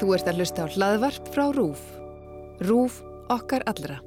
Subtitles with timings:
[0.00, 1.82] Þú ert að hlusta á hlaðvarp frá RÚF.
[2.64, 2.98] RÚF
[3.32, 4.00] okkar allra.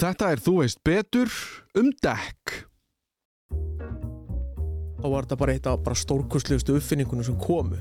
[0.00, 1.30] Þetta er Þú veist betur
[1.76, 2.66] um dekk.
[5.00, 7.78] þá var þetta bara eitt af bara stórkostlegustu uppfinningunum sem komu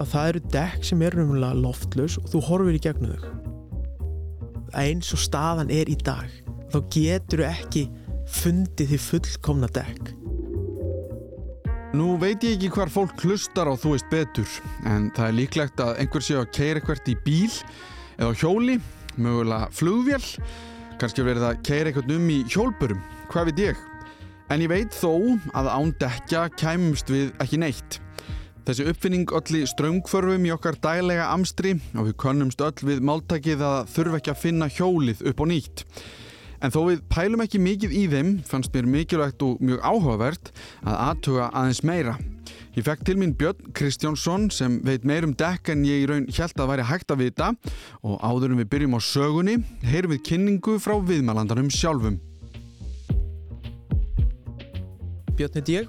[0.00, 5.12] að það eru dekk sem eru umlega loftlaus og þú horfir í gegnum þau eins
[5.14, 6.26] og staðan er í dag
[6.72, 7.84] þá getur þú ekki
[8.40, 10.10] fundið því fullkomna dekk
[11.90, 14.50] Nú veit ég ekki hvar fólk hlustar á Þú veist betur,
[14.86, 17.56] en það er líklegt að einhver sé að keira eitthvað í bíl
[18.14, 18.76] eða hjóli,
[19.18, 20.20] mögulega flugvél,
[21.02, 23.00] kannski verið að keira eitthvað um í hjólpurum,
[23.32, 23.82] hvað veit ég.
[24.54, 25.10] En ég veit þó
[25.58, 27.98] að án dekja kæmumst við ekki neitt.
[28.68, 33.78] Þessi uppfinning öllu ströngförfum í okkar daglega amstri og við könnumst öll við máltakið að
[33.96, 35.86] þurfa ekki að finna hjólið upp á nýtt.
[36.60, 40.50] En þó við pælum ekki mikið í þeim fannst mér mikilvægt og mjög áhugavert
[40.84, 42.18] að aðtuga aðeins meira.
[42.76, 46.28] Ég fekk til mín Björn Kristjánsson sem veit meir um dekk en ég í raun
[46.30, 47.48] hjælt að væri hægt að vita
[48.06, 49.56] og áður en við byrjum á sögunni
[49.88, 52.20] heyrum við kynningu frá viðmælandarum sjálfum.
[55.40, 55.88] Björn heit ég,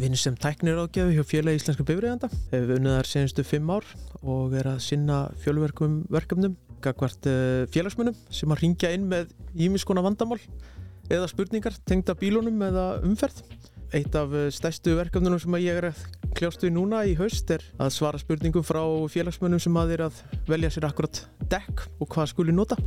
[0.00, 3.86] vinn sem tæknir ágjöfu hjá félagi íslenska bifræðanda hefur unnið þar senastu fimm ár
[4.20, 10.04] og er að sinna fjölverkum verkefnum gagvart uh, félagsmunum sem að ringja inn með ímiskona
[10.04, 10.40] vandamál
[11.10, 13.42] eða spurningar tengda bílunum eða umferð
[13.90, 16.02] Eitt af eh, stærstu verkefnunum sem ég er að
[16.38, 20.20] kljást við núna í haust er að svara spurningum frá félagsmönnum sem að er að
[20.46, 22.78] velja sér akkurat dekk og hvað skuli nota.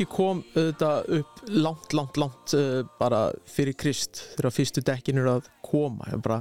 [0.00, 4.22] Dekki kom auðvitað upp langt, langt, langt uh, bara fyrir Krist.
[4.38, 6.06] Þegar fyrstu dekkin eru að koma.
[6.24, 6.38] Bara,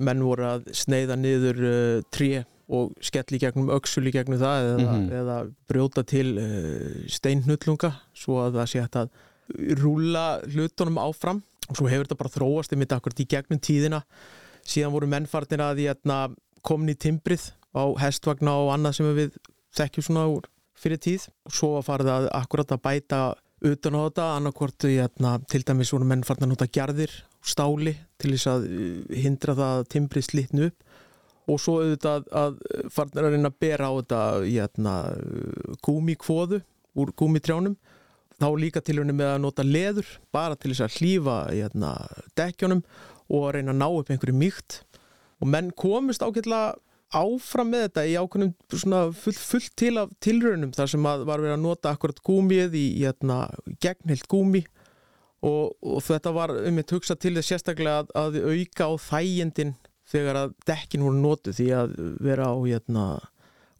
[0.00, 4.94] menn voru að sneiða niður uh, tré og skelli gegnum öxul í gegnum það eða,
[5.18, 5.36] eða
[5.68, 9.12] brjóta til uh, steinhnullunga svo að það sé hægt að
[9.82, 11.42] rúla hlutunum áfram.
[11.68, 14.00] Og svo hefur þetta bara þróast einmitt akkurat í gegnum tíðina.
[14.64, 16.22] Síðan voru mennfarnir að hérna,
[16.64, 19.36] komin í timbrið á hestvagna og annað sem við
[19.76, 20.48] þekkjum svona úr
[20.78, 21.28] fyrir tíð.
[21.48, 23.20] Og svo farið að akkurat að bæta
[23.62, 27.12] utan á þetta annarkvort hérna, til dæmis voru menn farnir að nota gjarðir
[27.42, 30.90] stáli til þess að uh, hindra það að timbrið slitnu upp.
[31.50, 32.58] Og svo auðvitað að
[32.94, 34.92] farnir að reyna að bera á þetta hérna,
[35.82, 36.60] gúmikvoðu
[37.02, 37.74] úr gúmitrjánum
[38.42, 41.92] þá líka tilhörni með að nota leður bara til þess að hlýfa hérna,
[42.38, 42.82] dekkjónum
[43.32, 44.78] og að reyna að ná upp einhverju mýkt.
[45.42, 46.76] Og menn komist ágætlega
[47.16, 51.56] áfram með þetta í ákveðnum svona full, til af tilraunum þar sem að var verið
[51.56, 53.44] að nota akkurat gúmið í hérna,
[53.82, 54.64] gegnhilt gúmi
[55.42, 59.74] og, og þetta var um eitt hugsa til þess sérstaklega að, að auka á þægindin
[60.12, 63.06] þegar að dekkin voru notu því að vera á hérna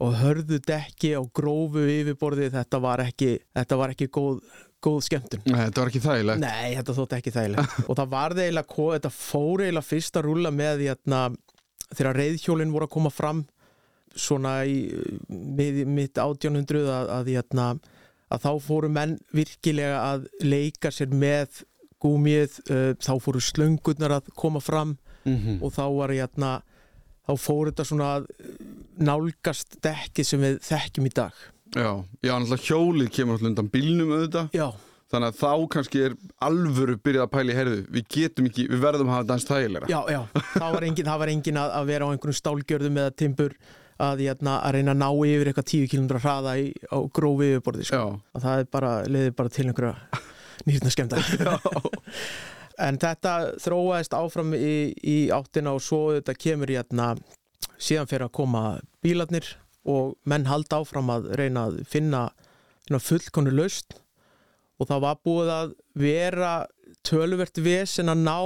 [0.03, 4.41] og hörðu dekki á grófu yfirborði þetta var ekki, þetta var ekki góð,
[4.82, 5.44] góð skemmtun.
[5.47, 6.43] Nei, þetta var ekki þægilegt.
[6.43, 7.76] Nei, þetta þótti ekki þægilegt.
[7.88, 11.20] Og það var eiginlega, þetta fór eiginlega fyrst að rúlla með hérna,
[11.99, 13.45] þegar reyðhjólinn voru að koma fram
[14.13, 14.79] svona í
[15.29, 17.69] mið, mitt 1800 að, að, hérna,
[18.33, 21.63] að þá fóru menn virkilega að leika sér með
[22.03, 26.49] gúmið, uh, þá fóru slöngurnar að koma fram Mm og þá var hérna
[27.23, 28.25] þá fór þetta svona að
[28.99, 31.37] nálgast dekki sem við þekkjum í dag.
[31.73, 34.51] Já, já, náttúrulega hjólið kemur alltaf undan bílnum auðvitað.
[34.57, 34.67] Já,
[35.12, 37.81] Þannig að þá kannski er alvöru byrjað að pæla í herðu.
[37.93, 39.91] Við getum ekki, við verðum að hafa dans þægilega.
[39.93, 40.21] já, já,
[40.55, 43.56] það var engin, það var engin að, að vera á einhverjum stálgjörðum eða timbur
[44.03, 47.89] að, hérna, að reyna að ná yfir eitthvað 10 km hraða í, á grófi yfirborði
[47.89, 48.00] sko.
[48.00, 48.23] Já.
[48.37, 50.23] að það er bara, leiðir bara til einhverja
[50.69, 51.23] nýrna skemmta
[52.83, 57.12] en þetta þróaðist áfram í, í áttina og svo þetta kemur í hérna,
[57.77, 58.65] síðan fyrir að koma
[59.05, 59.56] bílarnir
[59.89, 62.29] og menn halda áfram að reyna að finna,
[62.87, 63.99] finna fullkonu laust
[64.81, 66.53] og það var búið að vera
[67.07, 68.39] töluvert vesen að ná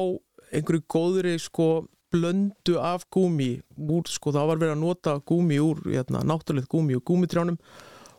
[0.53, 1.69] einhverju góðri sko
[2.15, 6.97] blöndu af gúmi úr, sko það var verið að nota gúmi úr hérna, náttúrulega gúmi
[6.97, 7.59] og gúmitrjánum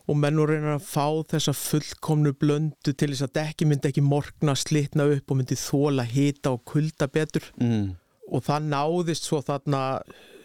[0.08, 4.04] og menn voru reyna að fá þessa fullkomnu blöndu til þess að dekki myndi ekki
[4.04, 7.96] morgna, slitna upp og myndi þóla hita og kulda betur Mm.
[8.30, 9.82] og það náðist svo þarna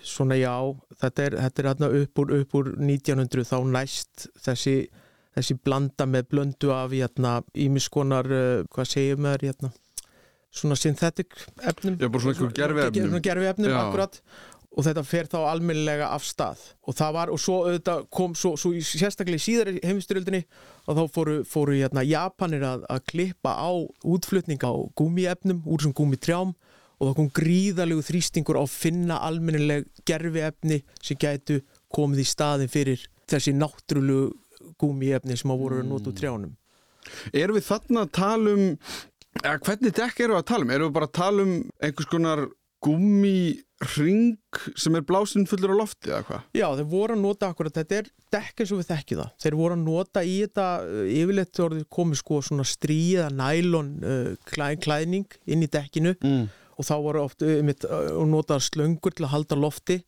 [0.04, 0.56] svona já,
[1.00, 4.76] þetta er, þetta er þarna upp úr, upp úr 1900 þá næst þessi,
[5.36, 9.72] þessi blanda með blöndu af hérna, ímiskonar, uh, hvað segir maður hérna,
[10.54, 11.34] svona synthetic
[11.66, 11.96] efnum.
[11.98, 13.08] Já, bara svona einhver gerviefnum.
[13.10, 14.20] Svona gerfi efnum, akkurat
[14.74, 16.62] og þetta fer þá almennilega af stað.
[16.90, 20.40] Og það var, og svo auðvitað kom svo, svo í- sérstaklega í síðari heimstyrjöldinni
[20.90, 23.70] og þá fóru, fóru hérna, Japanir að, að klippa á
[24.02, 26.56] útflutning á gúmiefnum úr þessum gúmitrjám.
[27.02, 31.60] Og það kom gríðalegu þrýstingur á að finna almennileg gerfiefni sem gætu
[31.94, 34.32] komið í staðin fyrir þessi náttúrulegu
[34.82, 36.54] gúmiefni sem að voru að nota úr trjánum
[37.36, 38.66] Erum við þarna að tala um
[39.44, 40.74] eða, hvernig dekk við að tala um?
[40.74, 42.46] Erum við bara að tala um einhvers konar
[42.84, 43.36] gummi
[43.84, 46.44] sem er blásinn fullur á lofti eða hvað?
[46.56, 49.32] Já, þeir voru að nota akkurat, þetta er dekk eins og við þekkjum það.
[49.44, 54.30] Þeir voru að nota í þetta uh, yfirleitt orðið komið sko svona stríða nælon uh,
[54.48, 56.46] klæ, klæðning inn í dekkinu Mm.
[56.80, 60.00] og þá voru oft uh, mitt, uh, nota slöngur til að halda lofti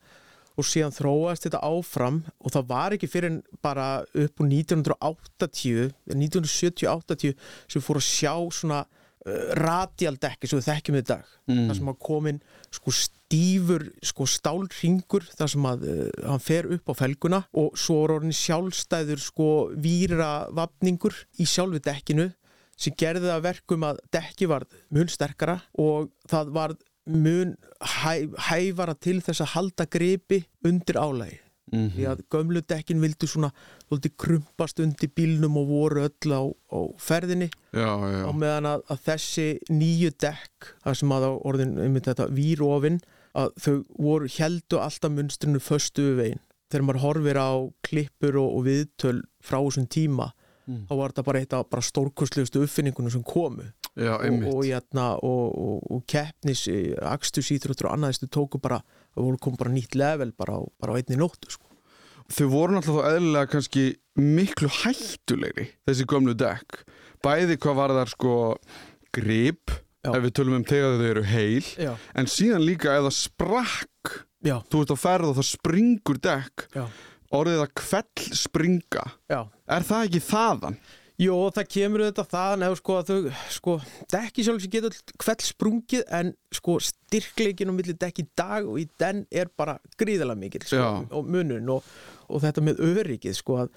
[0.55, 5.89] og síðan þróaðist þetta áfram og það var ekki fyrir en bara upp úr 1980,
[6.15, 7.33] 1970-80
[7.71, 11.67] sem fóru að sjá svona uh, radialdekki sem við þekkjum í dag Mm.
[11.69, 12.37] þar sem að komin
[12.73, 17.99] sko stífur sko stálringur þar sem að uh, hann fer upp á felguna og svo
[18.07, 22.31] er orðin sjálfstæður sko víra vapningur í sjálfu dekkinu
[22.75, 26.73] sem gerði það að verkum að dekki var mun sterkara og það var
[27.05, 27.53] mun
[27.85, 31.41] hæ, hæfara til þess að halda gripi undir álægi
[31.73, 33.49] Mm því að gömlu dekkin vildu svona
[34.21, 37.49] krumpast undir bílnum og voru öll á, á ferðinni.
[37.73, 42.05] Já, já, á meðan að, að þessi nýju dekk það sem að á orðin einmitt
[42.05, 43.01] þetta výrofin
[43.33, 46.43] að þau voru heldu alltaf munstrinu föstu við veginn.
[46.69, 47.51] Þegar maður horfir á
[47.81, 50.31] klippur og, og viðtöl frá þessum tíma
[50.65, 50.87] Mm.
[50.89, 55.45] þá var þetta bara eitt af stórkostlegustu uppfinningunum sem komu já, og, einmitt og, og,
[55.55, 56.65] og, og keppnis
[57.15, 58.81] akstusýþróttur og annaðistu tóku bara
[59.15, 61.71] það voru kom bara nýtt level bara bara á einni nóttu sko.
[62.25, 63.85] Þau voru náttúrulega þá eðlilega kannski
[64.17, 66.83] miklu hættulegri þessi gömlu dekk
[67.25, 68.35] bæði hvað var þar sko
[69.15, 69.73] grip
[70.05, 70.13] Já.
[70.13, 74.11] ef við tölum um þegar þau eru heil já, en síðan líka ef það sprakk
[74.45, 76.83] já, þú ert á ferð og það springur dekk já,
[77.33, 79.39] orðið að kvell springa já.
[79.77, 80.77] er það ekki þaðan?
[81.15, 83.73] Jó, það kemur auðvitað þaðan ef sko að þau, sko,
[84.11, 88.87] dekki sjálf sem getur kveld sprungið en sko styrkleikin á milli dekki dag og í
[88.99, 91.87] den er bara gríðalega mikil sko, og munun og,
[92.27, 93.71] og þetta með öryggið sko að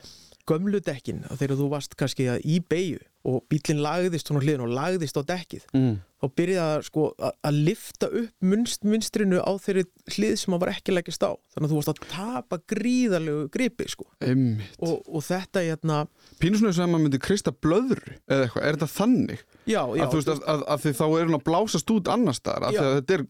[0.49, 4.45] gömlu dekkin að þegar þú varst kannski að í beigju og bílinn lagðist hún á
[4.45, 5.97] hliðin og lagðist á dekkið Mm.
[6.19, 9.85] þá byrjaði að sko að, að lifta upp munst, munstrinu á þeirri
[10.15, 13.87] hlið sem að var ekki leggjast á þannig að þú varst að tapa gríðalegu gripi
[13.91, 15.99] sko og, og þetta hérna
[16.43, 19.43] Pínu svona sem að myndi krista blöðru eða eitthvað, er þetta þannig?
[19.69, 22.11] já, já, að þú veist að, að, að því þá er hún að blásast út
[22.15, 22.55] annars Já.
[22.71, 23.25] því að þetta er,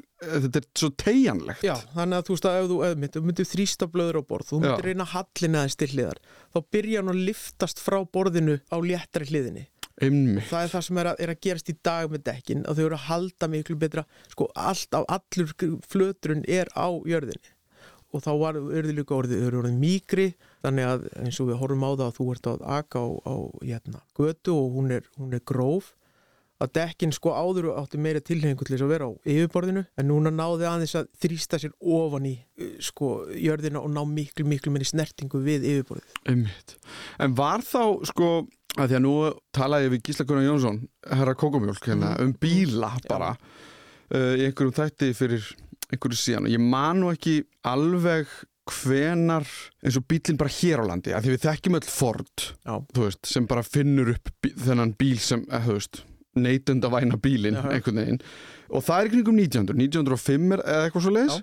[0.44, 3.88] þetta er svo tegjanlegt Já, þannig að þú veist að ef þú ef myndir, þrýsta
[3.92, 6.20] blöður á borð, þú myndir reyna hallin aðeins til hliðar,
[6.54, 9.66] þá byrja hann að liftast frá borðinu á léttari hliðinni.
[9.98, 10.46] Einmitt.
[10.48, 12.84] Það er það sem er að, er að gerast í dag með dekkin, að þau
[12.86, 15.54] eru að halda miklu betra, sko allt af allur
[15.90, 17.54] flöturinn er á jörðinni.
[18.16, 20.28] Og þá var, eru þið líka orðið, þau eru orðið mýgri,
[20.64, 23.34] þannig að eins og við horfum á það að þú ert að aka á, á
[23.66, 25.92] hérna, götu og hún er, hún er gróf,
[26.58, 30.32] að dekkin sko áður áttu meira tilhengu til þess að vera á yfirborðinu en núna
[30.34, 32.34] náði aðeins að þrýsta sér ofan í
[32.82, 36.16] sko jörðina og ná miklu miklu minni snertingu við yfirborðið.
[36.26, 36.74] Einmitt.
[37.22, 38.30] En var þá, sko,
[38.78, 39.14] að því að nú
[39.58, 40.78] talaði við Gísla Gunnar Jónsson,
[41.10, 43.32] herra Kókomjólk, hérna, um bíla bara,
[44.14, 45.48] uh, í einhverjum þætti fyrir
[45.92, 46.46] einhverju síðan.
[46.48, 48.28] Og ég man nú ekki alveg
[48.68, 49.46] hvenar
[49.82, 52.44] eins og bílinn bara hér á landi, að því við þekkjum öll Ford,
[52.98, 56.02] veist, sem bara finnur upp bí þennan bíl sem, eh, þú veist,
[56.36, 58.20] neytunda væna bílinn, einhvern veginn.
[58.70, 61.42] Og það er í kringum 1900, 1905 er- eða eitthvað svo leis Já.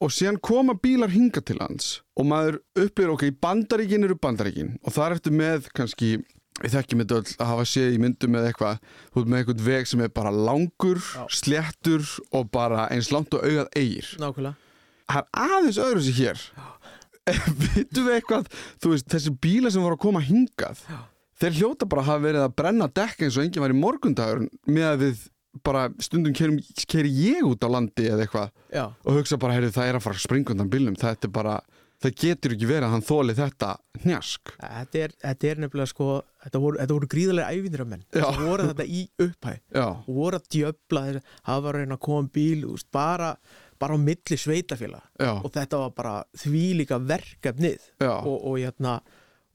[0.00, 4.92] og síðan koma bílar hinga til lands og maður upplýður ok, bandaríkin eru bandaríkin og
[4.94, 6.22] þar ertu með kannski
[6.62, 8.78] við þekkjum þetta öll að hafa séð í myndum með eitthvað,
[9.12, 11.24] þú ert með eitthvað veg sem er bara langur, Já.
[11.40, 14.56] sléttur og bara eins langt og augað eigir Nákvæmlega.
[15.12, 16.46] það er aðeins öðru sér hér
[17.74, 18.50] vitum við eitthvað
[18.82, 20.98] þú veist, þessi bílar sem voru að koma hingað Já.
[21.42, 24.44] þeir hljóta bara að hafa verið að brenna dekk eins og enginn var í morgundagur
[24.70, 25.24] með að við
[25.64, 28.84] bara stundum kerum, keri ég út á landi eða eitthvað Já.
[28.92, 31.54] og hugsa bara, heyrðu, það er að fara að springa undan bílnum þetta er bara,
[32.02, 33.68] það getur ekki verið að hann þóli þetta
[34.02, 34.52] hnjask.
[34.60, 36.08] Þetta er, þetta er nefnilega sko,
[36.44, 38.06] þetta voru, þetta voru gríðarlega ævindiramenn.
[38.10, 38.24] Já.
[38.24, 41.98] Það voru þetta í upphæ já, og voru að djöfla þess að hafa að reyna
[41.98, 43.30] að koma um bíl, veist, bara,
[43.80, 47.92] bara á milli sveitafélag og þetta var bara því líka verkefnið.
[48.06, 48.98] Og, og, hérna,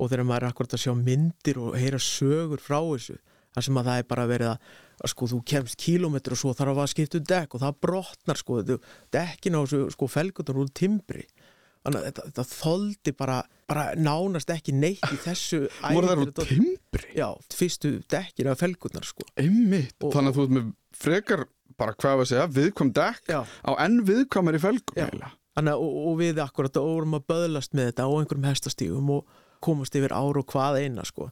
[0.01, 3.19] og þegar maður er akkurat að sjá myndir og heyra sögur frá þessu
[3.51, 4.67] þar sem að það er bara verið að,
[5.11, 8.59] sko, þú kemst kílómetri og svo þarf að skipta um dekk og það brotnar sko,
[8.61, 11.25] þetta, dekkin á þessu sko, felgutur úr timbri
[11.85, 13.37] þannig að þetta, þetta þoldi bara,
[13.71, 17.07] bara nánast ekki neitt í þessu voru þær úr ævintýri- timbri?
[17.17, 19.25] Já, fyrstu dekkin af felgurnar sko.
[19.37, 20.71] Og- þannig að þú ert með
[21.01, 21.45] frekar
[21.81, 25.07] bara hvað að segja, viðkvam dekk Já, á enn viðkvæmari felgum Já.
[25.57, 29.25] Þannig, að- og, og við akkurat vorum að böðlast með þetta á einhverjum hestastígum og
[29.61, 31.29] komast yfir ár og hvað eina sko.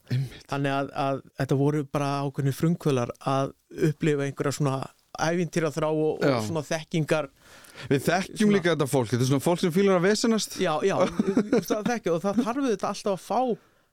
[0.50, 3.54] þannig að, að þetta voru bara ákveðni frumkvölar að
[3.88, 4.74] upplifa einhverja svona
[5.18, 7.30] ævintýra þrá og, og svona þekkingar
[7.88, 10.58] Við þekkjum líka þetta fólk, þetta er svona fólk sem fýlar að vesenast.
[10.60, 10.96] Já, já,
[11.70, 13.40] það þekki og það þarf þetta alltaf að fá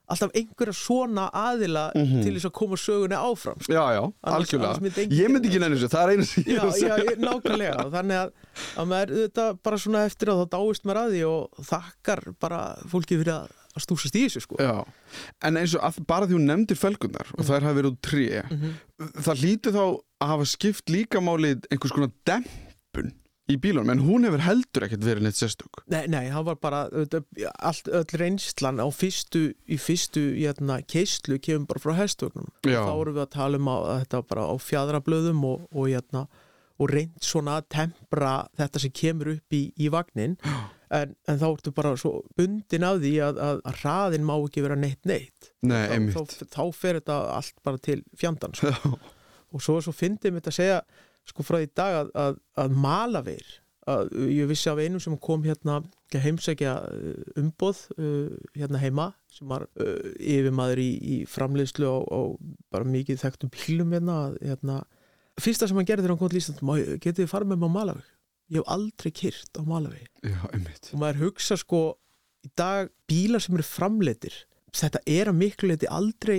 [0.08, 3.74] alltaf einhverja svona aðila til þess að koma sögunni áfram sko.
[3.76, 6.44] Já, já, Annars- annars myndi algjörlega Ég myndi ekki nenni þessu, það er einu sem
[6.44, 6.96] ég já, er að já, segja.
[7.10, 7.84] ég- nákvæmlega.
[7.92, 8.30] Þannig að,
[8.80, 12.60] að maður þetta bara svona eftir að þá dáist maður að því og þakkar bara
[12.88, 14.56] fólki fyrir að, að stúsast í þessu sko.
[14.64, 14.72] Já,
[15.44, 18.24] en eins og að, bara því hún nefndir felgunar og þær hafa verið úr tré
[19.28, 19.84] það hlýtur þá
[20.24, 22.64] að hafa skipt líka málið einhvers konar dempun
[23.48, 25.80] í bílunum, en hún hefur heldur ekkert verið neitt sérstök.
[25.88, 31.68] Nei, nei, hann var bara allt, öll reynslan á fyrstu, í fyrstu jæna, keislu kemur
[31.72, 32.82] bara frá hestögnum Já.
[32.84, 36.26] þá vorum við að tala um að, þetta var bara á fjadrablöðum og, og, jæna,
[36.78, 40.36] og reynd svona að tempra þetta sem kemur upp í, í vagnin
[40.94, 44.64] en, en þá ertu bara svo bundin af því að, að, að hraðin má ekki
[44.64, 45.52] vera neitt neitt.
[45.64, 46.16] Nei, þá, einmitt.
[46.16, 48.62] þá, þá fer þetta allt bara til fjandans.
[48.64, 48.76] Já,
[49.48, 50.80] og svo, svo fyndið mér að segja
[51.28, 53.48] sko frá því dag að, að, að Malaveir
[53.88, 55.78] að ég vissi af einum sem kom hérna
[56.12, 62.20] heimsækja uh, umboð uh, hérna heima sem var uh, yfirmaður í, í framleiðslu á, á
[62.72, 64.82] bara mikið þekktum bílum hérna, hérna
[65.40, 67.62] fyrsta sem hann gerði þegar hann kom til Ísland "Má ég- getið þið farið með
[67.62, 68.10] mig á Malaveig
[68.48, 70.38] ég hef aldrei kyrt á Malaveig já,
[70.92, 71.80] og maður hugsa sko
[72.44, 74.36] í dag bílar sem eru framleitir
[74.76, 76.38] þetta er að miklu leiti aldrei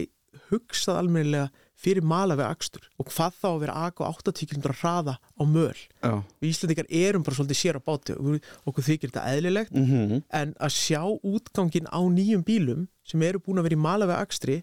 [0.51, 5.43] hugsað almennilega fyrir malaveg akstur og hvað þá að vera AK 80 km hraða á
[5.47, 5.77] möl.
[6.03, 9.71] Já, við Íslandingar erum bara svolítið sér á báti og við- okkur þykir þetta eðlilegt.
[9.71, 14.19] Mm en að sjá útgangin á nýjum bílum sem eru búin að vera í malaveg
[14.19, 14.57] akstri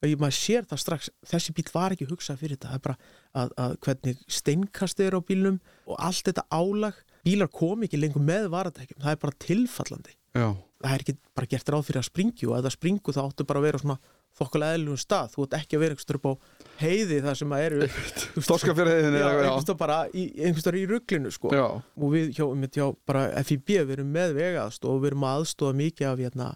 [0.00, 2.68] og ég maður sér það strax þessi bíl var ekki hugsað fyrir þetta.
[2.70, 2.96] Það er bara
[3.34, 6.94] að, að hvernig steinkast er á bílnum og allt þetta álag.
[7.26, 9.02] Bílar kom ekki lengur með varatækjum.
[9.02, 10.14] Það er bara tilfallandi.
[10.32, 10.46] Já,
[10.80, 13.44] það er ekki bara gert ráð fyrir að springju og ef það springu þá áttu
[13.50, 13.98] bara að vera svona
[14.38, 16.32] þokkulega eðlugum stað, þú ert ekki að vera einhverstur upp á
[16.80, 17.80] heiði þar sem að eru
[19.20, 20.24] eða- einhverstur bara í,
[20.80, 21.50] í rugglinu sko.
[21.98, 22.44] Og við hjá,
[22.78, 26.50] hjá bara FIB við erum með vegaðstof og við erum að aðstofa mikið af hérna,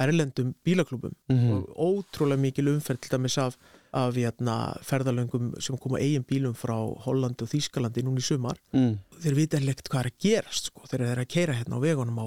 [0.00, 1.50] erlendum bílaklubum Mhm.
[1.76, 3.56] og ótrúlega mikil umferð til dæmis af,
[3.92, 4.54] af hérna,
[4.86, 8.56] ferðalöngum sem koma eigin bílum frá Hollandi og Þýskalandi núna í sumar.
[8.72, 8.98] Mm.
[9.20, 12.16] þeir vita ekkert hvað er að gerast sko, þeir eru að keira hérna á vegunum
[12.20, 12.26] á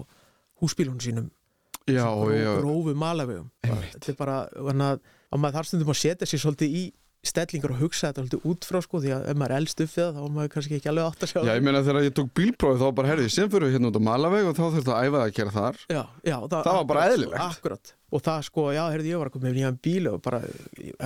[0.61, 1.31] húsbílunum sínum
[2.61, 3.49] grófu malavegum.
[3.63, 5.01] Þetta er bara, þannig að,
[5.33, 6.83] að maður þar stundum að setja sér svolítið í
[7.23, 9.91] stellingar og hugsa þetta svolítið út frá sko, því að ef maður er elst upp
[9.93, 12.07] við það þá er maður kannski ekki alveg átt að sjá Já, ég meina þegar
[12.07, 14.63] ég tók bílprófið þá bara herði, sem fyrir við hérna út á Malaveg og þá
[14.65, 17.43] þurfti að æfa það að gera þar já, já, það, Það var bara eðlilegt.
[17.47, 17.93] akkurat.
[18.13, 20.39] og það sko, já, heyrðu, ég var að koma með nýjan bíl og bara,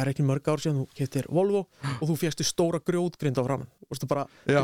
[0.02, 1.62] er ekki mörg ár síðan þú getur Volvo
[1.94, 3.46] og þú fjestu stóra grjótgrind á
[3.88, 4.60] Vistu, bara, Já,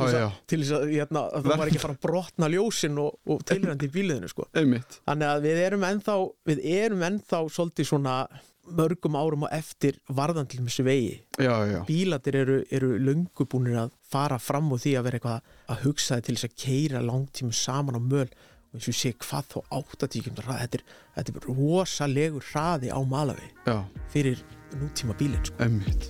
[0.51, 3.13] til þess að, að, hérna, að þú var ekki að fara að brotna ljósin og,
[3.31, 4.48] og tilrandi í bíliðinu sko.
[4.51, 6.15] Þannig að við erum ennþá,
[6.50, 8.15] við erum ennþá svolítið svona
[8.63, 11.13] mörgum árum og eftir varðan til þessu vegi.
[11.41, 15.53] Já, já, Bílatir eru, eru löngu búinir að fara fram og því að vera eitthvað
[15.74, 18.27] að hugsa þið til þess að keira langtímum saman á möl.
[18.74, 20.86] Og eins og sé hvað þá 80 km hraði, þetta er,
[21.17, 23.75] þetta er rosalegur hraði á malavi já,
[24.10, 24.41] fyrir
[24.79, 25.60] nútíma bílinn sko.
[25.62, 26.10] einmitt.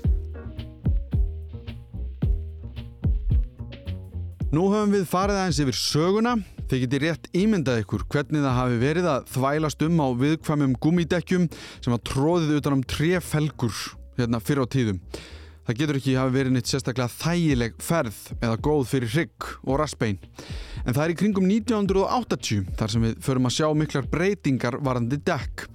[4.53, 6.37] Nú höfum við farið aðeins yfir söguna
[6.71, 11.47] Þið getið rétt ímyndað ykkur hvernig það hafi verið að þvælast um á viðkvæmum gummidekkjum
[11.83, 13.79] sem var tróðið utan um trefelgur
[14.17, 15.01] hérna fyrir á tíðum.
[15.63, 20.17] Það getur ekki hafi verið neitt sérstaklega þægileg ferð eða góð fyrir hrygg og raspein.
[20.83, 25.21] En það er í kringum 1980 þar sem við förum að sjá miklar breytingar varandi
[25.23, 25.67] dekk.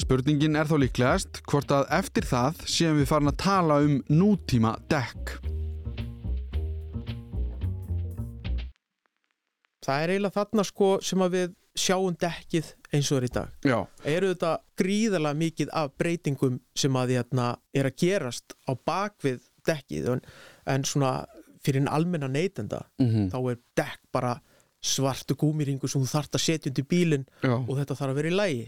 [0.00, 4.76] Spurningin er þá líklegast hvort að eftir það séum við farin að tala um nútíma
[4.92, 5.38] dekk.
[9.90, 13.50] Það er eiginlega þarna sko sem að við sjáum dekkið eins og er í dag.
[13.66, 13.78] Já,
[14.12, 20.08] eru þetta gríðarlega mikið af breytingum sem að hérna, er að gerast á bakvið dekkið?
[20.14, 20.22] En,
[20.74, 21.12] en svona
[21.60, 24.38] fyrir en almenna neytenda mm þá er dekk bara
[24.80, 28.36] svartu gúmiringu sem þú þarft að setja undir bílinn og þetta þarf að vera í
[28.38, 28.62] lægi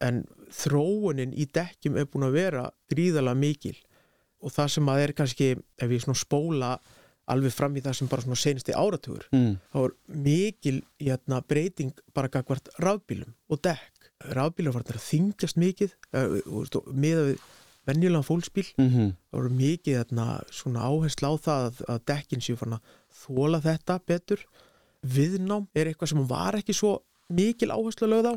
[0.00, 0.22] en
[0.56, 3.76] þróunin í dekkjum er búin að vera gríðarlega mikil.
[4.40, 6.70] Og það sem að er kannski ef ég svona spóla
[7.32, 9.52] alveg fram í það sem bara svona senasti áratugur mm.
[9.72, 9.94] þá er
[10.26, 13.94] mikil hérna, breyting bara gagvart rafbílum og dekk.
[14.34, 17.42] Rafbílar var að þingjast mikið uh, með við
[17.88, 22.56] venjulega fólksbíl Mm það voru mikið hérna, svona áherslu á það að, að dekkin séu
[22.56, 24.40] fann að þóla þetta betur
[25.02, 26.94] viðnám er eitthvað sem var ekki svo
[27.28, 28.34] mikil áherslu lögð á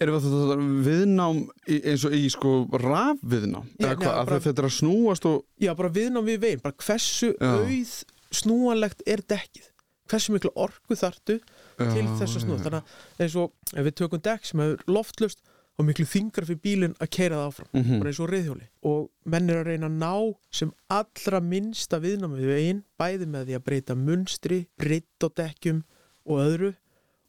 [0.00, 2.52] Erum við þetta viðnám í, eins og í sko
[2.84, 3.70] rafviðnám?
[3.80, 7.96] Að þetta er að snúast og já bara viðnám við veginn, bara hversu auð
[8.34, 9.72] snúanlegt er dekkið.
[10.06, 12.58] Hversu miklu orku þartu til Já, þess að snúa?
[12.62, 15.40] þannig að eins og ef við tökum dekk sem hefur loftlust
[15.76, 17.68] og miklu þingra fyrir bílinn að keira það áfram.
[17.74, 17.98] Mhm.
[17.98, 22.38] bara eins og reyðhjóli og menn er að reyna að ná sem allra minnsta viðnámi
[22.38, 25.82] við veginn bæði með því að breyta munstri breytt á dekkjum
[26.26, 26.74] og öðru.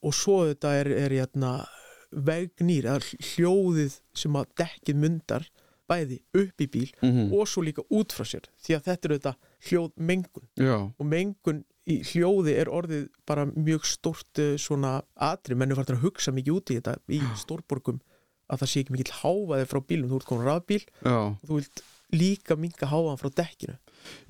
[0.04, 1.66] Og svo þetta er, er jæna,
[2.14, 3.02] vegnýr eða
[3.34, 5.48] hljóðið sem að dekkið mundar
[5.90, 7.34] bæði upp í bíl Mhm.
[7.34, 8.46] og svo líka út frá sér.
[8.62, 10.46] Því að þetta er þetta hljóð mengun.
[10.60, 15.80] Já, og mengun í hljóði er orðið bara mjög stórt eh, svona atri, menn er
[15.80, 18.02] farin að hugsa mikið út í þetta í stórborgum
[18.52, 20.84] að það sé ekki mikill háfaði frá bílum, þú ert komin rafbíl.
[21.04, 21.16] Já.
[21.36, 21.82] Og þú vilt
[22.16, 23.76] líka minga háfaðan frá dekkinu.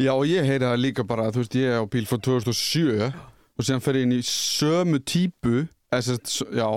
[0.02, 3.12] Já, og ég heyri það líka bara, þú veist, ég er á bíl frá 2007
[3.58, 5.68] og síðan fer inn í sömu típu,
[6.02, 6.70] sem s- já,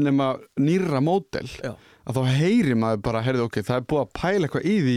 [0.00, 1.72] nema nýra mótel, Já.
[2.08, 4.96] að þá heyri maður bara, heyrðu, ok, það er búið að pæla eitthvað í því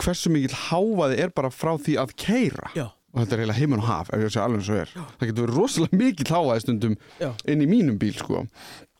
[0.00, 2.70] hversu mikill hávaði er bara frá því að keira.
[2.76, 4.90] Já, Og þetta er eiginlega heiminn og haf, ef ég sé alveg eins og er.
[5.18, 7.30] Það getur verið rosalega mikill hávaði stundum Já.
[7.50, 8.44] inn í mínum bíl, sko.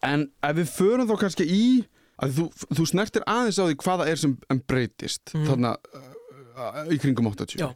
[0.03, 1.61] En ef við förum þá kannski í,
[2.21, 5.47] að þú, þú snertir aðeins á því hvað það er sem en breytist, Mhm.
[5.47, 7.71] þarna uh, í kringum 80 Já.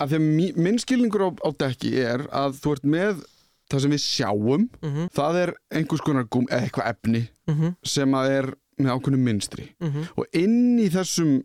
[0.00, 3.24] að því að minn skilningur á, á dekki er að þú ert með
[3.70, 8.30] það sem við sjáum mhm, það er einhvers konar eða eitthvað efni mhm, sem að
[8.38, 8.48] er
[8.80, 11.40] með ákveðnum minstri mhm og inn í þessum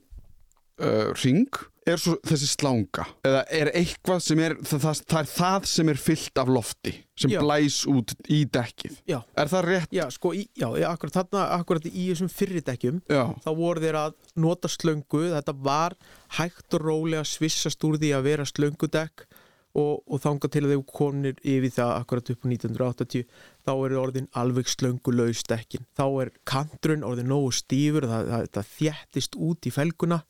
[0.81, 1.49] uh, ring
[1.85, 5.91] er svo þessi slanga eða er eitthvað sem er það, það, það er það sem
[5.91, 7.39] er fyllt af lofti sem Já.
[7.43, 9.19] blæs út í dekkið Já.
[9.37, 9.93] er það rétt?
[9.93, 13.99] Já, sko, í, já, akkurat þarna, akkurat í þessum fyrri dekkjum Já, þá voru þeir
[14.01, 15.97] að nota slöngu þetta var
[16.39, 19.27] hægt og rólega svissast úr því að vera slöngudekk
[19.75, 23.25] og, og þanga til að þeir komnir yfir það akkurat upp á 1980
[23.67, 28.71] þá er orðin alveg slöngulaus dekkin þá er kanturinn orðin nógu stífur það, það, það
[28.79, 30.23] þjættist út í felguna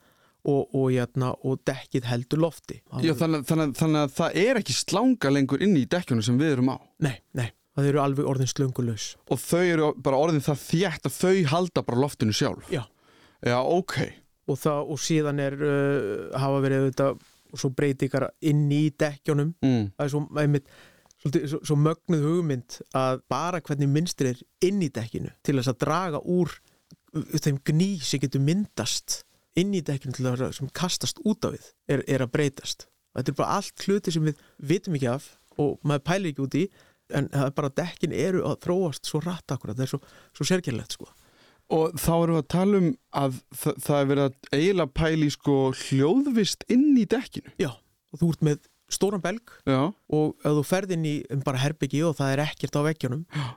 [0.46, 2.80] og, og, jæna, og dekkið heldur lofti.
[3.04, 6.56] Já þannig, þannig, þannig að það er ekki slanga lengur inn í dekkjunum sem við
[6.56, 6.78] erum á.
[7.06, 7.48] Nei, nei,
[7.78, 9.12] það eru alveg orðin slöngulaus.
[9.34, 12.68] Og þau eru bara orðin það þétt að þau halda bara loftinu sjálf.
[12.74, 12.84] Já.
[13.46, 13.98] Já, ok.
[14.46, 17.14] Og, það, og síðan er uh, hafa verið þetta
[17.60, 19.84] svo breytingar inn í dekkjónum mm.
[19.96, 20.72] það er svo, einmitt,
[21.24, 25.82] svo, svo mögnuð hugmynd að bara hvernig minnstur er inn í dekkinu til þess að
[25.86, 26.54] draga úr
[27.16, 29.22] þeim gný sem getur myndast
[29.60, 32.88] inn í dekkinu til að sem kastast út af við er, er að breytast.
[33.16, 34.42] Þetta er bara allt hluti sem við
[34.72, 35.30] vitum ekki af
[35.62, 36.66] og maður pælir ekki út í
[37.16, 40.02] en það er bara að dekkin eru að þróast svo rætt akkurat, það er svo,
[40.36, 41.08] svo sérkjærlegt sko.
[41.76, 42.88] Og þá erum við að tala um
[43.18, 47.54] að það, það er verið að eiginlega pæli sko hljóðvist inn í dekkinu.
[47.62, 47.72] Já,
[48.14, 49.80] og þú ert með stóran belg Já,
[50.14, 52.82] og ef þú ferð inn í um bara herbyggi og það er ekkert á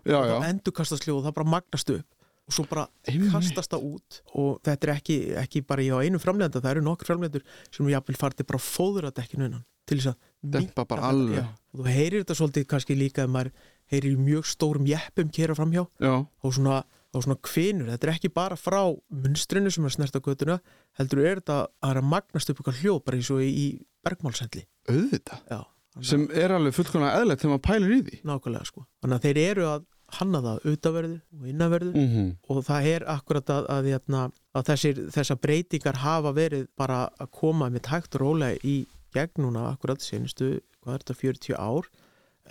[0.08, 2.17] já þá endur kastast hljóð og það bara magnast upp
[2.48, 3.30] og svo bara Einmitt.
[3.34, 4.20] kastast það út.
[4.40, 7.88] Og þetta er ekki, ekki bara ég á einu framlegenda það eru nokkur framlegendur sem
[7.92, 11.38] jafnvel farið bara að fóðra dekkinu innan til þess að Dempa bara alveg.
[11.40, 11.46] Já.
[11.74, 13.48] og þú heyrir þetta svolítið kannski líka ef maður
[13.90, 15.82] heyrir mjög stórum jeppum kera framhjá.
[15.98, 16.12] Já,
[16.44, 16.82] og svona,
[17.16, 18.78] svona kvinur, þetta er ekki bara frá
[19.10, 20.58] munstrinu sem er snert á götuna
[21.00, 23.66] heldur er þetta að það að magnast upp eitthvað hljóð bara eins og í,
[24.06, 25.40] bergmálsendli auðvitað.
[25.50, 25.58] Já,
[25.96, 28.20] að- sem er alveg fullkomlega eðlegt þegar maður pælir í því.
[28.30, 28.86] Nákvæmlega sko.
[29.02, 32.28] Þannig að þeir eru að hanna það auðaverðu og innanverðu mm -hmm.
[32.48, 37.30] og það er akkurat að, að, að, að þessir, þessar breytingar hafa verið bara að
[37.30, 41.90] koma með hægt og rólega í gegn núna akkurat senustu, hvað er þetta, 40 ár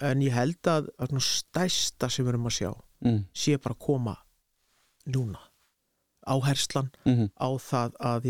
[0.08, 4.16] en ég held að, stæsta sem við erum að sjá mm sé bara að koma
[5.06, 5.40] núna
[6.28, 7.30] áherslan -hmm.
[7.40, 8.26] á það að,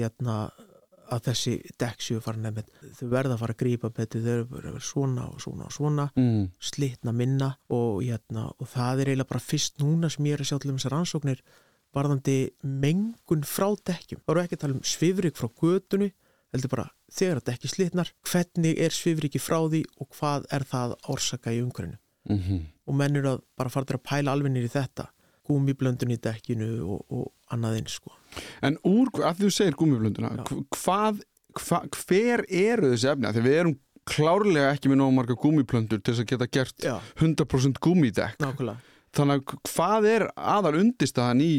[1.12, 2.62] að, þessi dekk séu farin að
[3.00, 6.50] þau verða að fara að grípa betur þau vera svona og svona og svona Mm.
[6.60, 10.52] slitna minna og, hérna, og það er eiginlega bara fyrst núna sem ég er að
[10.52, 11.42] sjá til þessar rannsóknir
[11.96, 14.22] varðandi mengun frá dekkjum.
[14.26, 16.12] Það eru ekki að tala um svifrik frá götunni,
[16.54, 20.96] heldur bara þegar að dekki slitnar, hvernig er svifriki frá því og hvað er það
[20.96, 21.98] að orsaka í umhverfinu.
[22.30, 25.10] Mm Og menn eru að bara fara til að pæla alveg nýri þetta,
[25.48, 28.14] gúmiblöndun í dekkinu og, og annað eins sko.
[28.66, 30.34] En úr, að þú segir gúmiblönduna
[30.76, 31.24] hvað,
[31.58, 33.34] hva, hver eru þessi efni?
[33.36, 36.96] Því við erum klárlega ekki með nóg marga gúmiplöndur til þess að geta gert Já,
[37.20, 38.94] 100% gúmidekk nákvæmlega.
[39.18, 41.52] Þannig að hvað er aðal undirstaðan í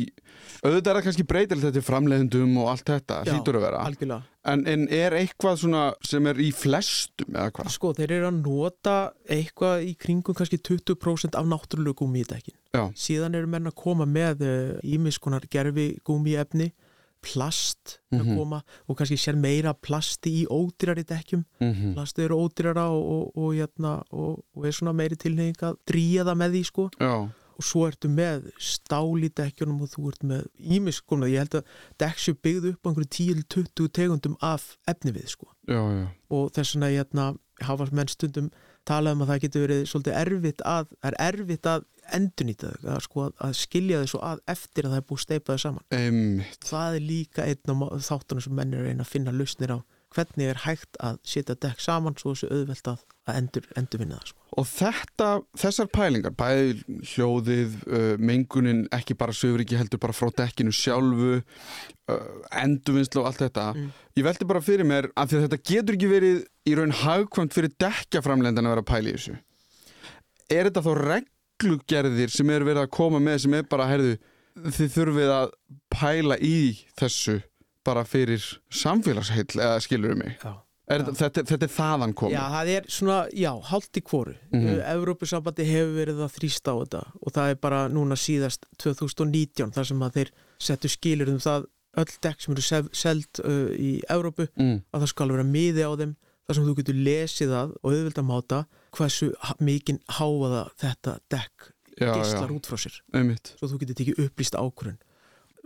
[0.62, 4.86] auðvitað er það kannski breytilegt þetta framleiðendum og allt þetta, hlýtur að vera en, en
[4.94, 7.70] er eitthvað svona sem er í flestum eða hvað?
[7.74, 8.96] Sko, þeir eru að nota
[9.28, 12.56] eitthvað í kringum kannski 20% af náttúrulegu gúmi í dekkin.
[12.72, 12.86] Já.
[12.96, 14.46] Síðan eru menn að koma með
[14.86, 16.72] ímiskonar gerfi gúmi efni,
[17.20, 18.20] plast Mhm.
[18.20, 21.44] að koma og kannski sér meira plasti í ódýrari dekkjum.
[21.60, 21.94] Mm -hmm.
[21.94, 26.24] Plastið eru ódýrara og, og, og, jæna, og, og er svona meiri tilnefing að dríja
[26.24, 26.90] það með því sko.
[27.00, 30.44] Já, Og svo ertu með stál í dekkjunum og þú ert með
[30.76, 31.30] ímiskonar.
[31.32, 33.10] Ég held að dekk séu byggð upp á einhverju
[33.50, 37.24] 10-20 tegundum af efni við sko já, já og þess vegna hérna,
[37.64, 38.50] hafa menn stundum
[38.88, 43.00] talað um að það getur verið svolítið erfitt að, er erfitt að endurnýta þau, að,
[43.04, 45.86] sko, að skilja þau svo að eftir að það er búið steipaðu saman.
[45.98, 46.68] Einmitt.
[46.70, 49.78] Það er líka einn má- þáttunum sem menn er að finna lausnir á
[50.14, 53.02] hvernig er hægt að setja dekk saman svo þessu auðvelt að,
[53.34, 54.30] endur, endurvinna það.
[54.30, 54.44] Sko.
[54.58, 55.28] Og þetta,
[55.60, 62.30] þessar pælingar, bæði hljóðið, uh, mengunin, ekki bara söfriki heldur bara frá dekkinu sjálfu, uh,
[62.62, 63.66] endurvinnslu og allt þetta.
[63.76, 63.90] Mm.
[64.18, 68.66] Ég veldi bara fyrir mér að þetta getur ekki verið í raun hagkvæmt fyrir dekkjaframlendan
[68.66, 69.36] að vera að pæla í þessu.
[70.48, 74.16] Er þetta þá reglugerðir sem eru verið að koma með sem er bara, herðu,
[74.64, 75.54] þið þurfið að
[75.92, 76.58] pæla í
[76.98, 77.38] þessu
[77.84, 80.38] bara fyrir samfélagsheill eða skilur mig?
[80.42, 80.54] Já.
[80.88, 82.32] Er, þetta, þetta, þetta er þaðan komið?
[82.32, 84.32] Já, það er svona, já, hálft í kvoru.
[84.52, 84.78] Mm Mhm.
[84.94, 89.84] Evrópusambandi hefur verið að þrýsta á þetta og það er bara núna síðast 2019 þar
[89.90, 91.66] sem að þeir settu skilur um það
[91.98, 94.80] öll dekk sem eru seld uh, í Evrópu Mm.
[94.94, 96.14] að það skal vera miði á þeim
[96.48, 98.60] þar sem þú getur lesið það og auðvitað máta
[98.96, 99.28] hversu
[99.60, 101.68] mikinn háaða þetta dekk
[102.00, 102.12] já,
[102.48, 103.52] út frá sér einmitt.
[103.58, 104.96] svo þú getur tekið upplýst ákvörun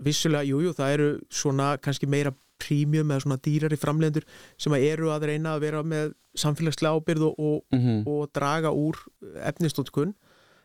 [0.04, 4.26] vissulega, jújú, jú, það eru svona kannski meira prímjum eða svona dýrari framlendur
[4.60, 8.70] sem að eru að reyna að vera með samfélagslega ábyrð og, og, Mm og draga
[8.72, 8.98] úr
[9.46, 10.14] efnistótkun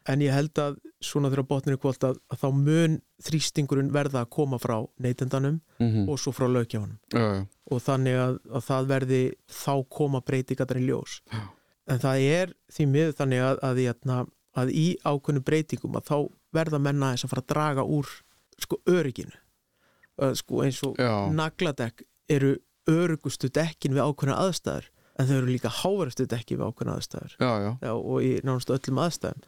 [0.07, 2.95] en ég held að svona þegar botnir er kvöld að, að þá mun
[3.27, 6.07] þrýstingurinn verða að koma frá neytendanum -hmm.
[6.09, 7.45] og svo frá lögjáfanum já, já.
[7.71, 9.21] og þannig að, að það verði
[9.51, 11.43] þá koma breytingatar í ljós Já.
[11.87, 16.17] en það er því miður þannig að, að, að í ákveðnu breytingum að þá
[16.53, 18.07] verða menna þess að fara að draga úr
[18.63, 19.35] sko örygginu
[20.37, 21.29] sko eins og Já.
[21.37, 22.01] nagladekk
[22.33, 22.55] eru
[22.89, 24.87] öryggustu dekkin við ákveðna aðstæður
[25.19, 27.51] en þau eru líka hávarustu dekkin við ákveðna aðstæður já,
[27.83, 27.91] já.
[27.93, 29.43] Og í nánast öllum aðstæðum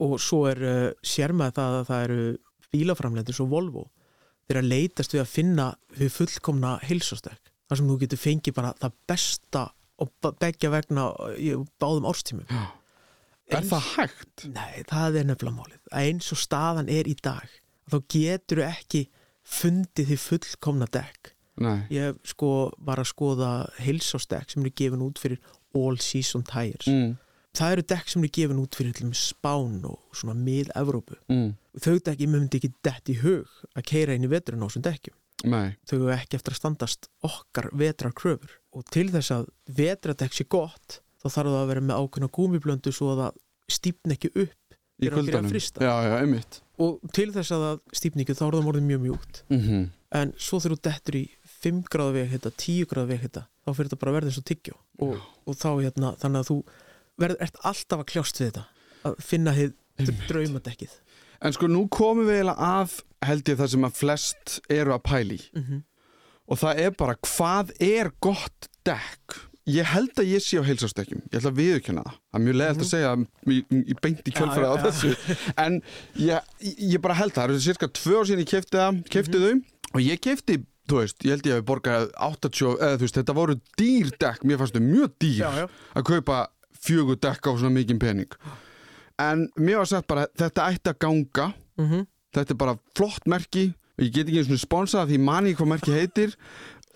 [0.00, 2.20] og svo er uh, sérmað það að það eru
[2.72, 3.84] bílaframlendur svo Volvo
[4.48, 5.66] þeir að leitast við að finna
[5.98, 9.64] við fullkomna heilsastekk þar sem þú getur fengið bara það besta
[10.00, 11.04] og be- beggja vegna
[11.36, 12.46] í báðum árstímum.
[13.50, 14.46] Er það hægt?
[14.54, 17.46] Nei, það er nefnilega málið eins og staðan er í dag
[17.90, 19.04] þá getur ekki
[19.46, 21.82] fundið því fullkomna dekk Nei.
[21.92, 23.48] ég sko var að skoða
[23.82, 25.40] heilsástekk sem eru gefin út fyrir
[25.76, 27.16] All Season Tires Mm.
[27.56, 31.56] það eru dekk sem eru gefin út fyrir Spán og svona mið-Evrópu Mm.
[31.78, 35.16] þau dekki myndi ekki dett í hug að keira inn í veturinn á þessum dekkjum
[35.50, 35.76] Nei.
[35.88, 41.00] þau eru ekki eftir að standast okkar vetrarkröfur og til þess að vetradekk sé gott
[41.20, 44.56] þá þarf það að vera með ákveðna gúmiblöndu svo að það stípn ekki upp
[45.00, 45.80] Í frysta.
[45.80, 46.58] Já, já, einmitt.
[46.80, 50.58] Og til þess að það ekki þá er það morðið mjög mjúkt Mm en svo
[50.58, 51.26] þegar þú dettur í
[51.62, 54.38] 5 gráða veg hitta, 10 gráða veg hitta þá fyrir þetta bara að verða eins
[54.40, 56.56] og tyggjó og, og þá hérna, þannig að þú
[57.20, 58.64] verður ert alltaf að kljást við þetta
[59.06, 59.76] að finna hið
[60.26, 60.96] draumadekkið
[61.40, 65.06] En sko, nú komum við eiginlega að, held ég, það sem að flest eru að
[65.08, 65.40] pæli.
[65.56, 65.82] mm -hmm.
[66.50, 69.49] Og það er bara, hvað er gott dekk?
[69.70, 71.20] Ég held að ég sé á heilsástekkjum.
[71.30, 72.14] Ég ætla að viðurkenna það.
[72.30, 73.10] Það er mjög leðalt að segja
[73.54, 74.80] í, í beint í kjölfæra á Mhm.
[74.80, 74.90] Já, já, já.
[74.90, 75.52] þessu.
[75.64, 75.82] En
[76.16, 76.54] ég,
[76.94, 77.42] ég bara held það.
[77.42, 79.52] Það eru cirka tvö ár síðan ég kefti það, kefti þau.
[79.94, 80.56] Og ég kefti,
[80.90, 84.10] þú veist, ég held ég að við borgaði 80, eða þú veist, þetta voru dýr
[84.24, 84.44] dekk.
[84.48, 86.40] Mér fannst þau mjög dýr já, að kaupa
[86.80, 88.32] fjögur dekk á svona mikinn pening.
[89.20, 93.72] En mér var sagt bara, þetta ætti að ganga Mm þetta er bara flott merki
[93.98, 96.36] ég get ekki eins og sponsað því mani hvað merki heitir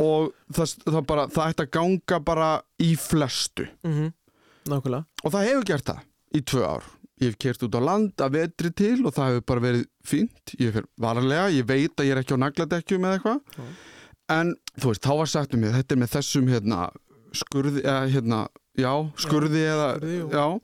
[0.02, 2.50] og það, það, bara, það ætti að ganga bara
[2.82, 3.68] í flestu.
[3.86, 4.12] Mhm.
[4.70, 5.04] nákvæmlega.
[5.24, 6.04] Og það hefur gert það
[6.34, 6.84] í tvö ár.
[7.20, 10.54] Ég hef kert út á land að vetri til og það hefur bara verið fínt.
[10.58, 13.40] Ég fer varlega, ég veit að ég er ekki á nagladekkjum eða eitthvað.
[13.58, 13.64] Já.
[14.34, 16.78] en þú veist, þá var sagt um mig þetta er með þessum hérna
[17.36, 18.38] skurði, eða hérna,
[18.80, 20.60] já, skurði eða, skurði, já.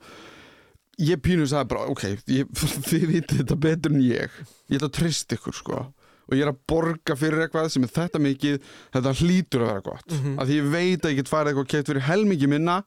[1.01, 2.49] Ég pínu sagði bara, ok, ég,
[2.89, 4.33] þið vitið þetta betur en ég.
[4.67, 5.83] Ég ætla að treysta ykkur sko
[6.31, 8.57] og ég er að borga fyrir eitthvað sem er þetta mikið
[8.95, 10.07] þetta hlýtur að vera gott.
[10.15, 10.39] Mhm.
[10.39, 12.83] af því ég veit að ég get farið eitthvað og keft fyrir helmingi minna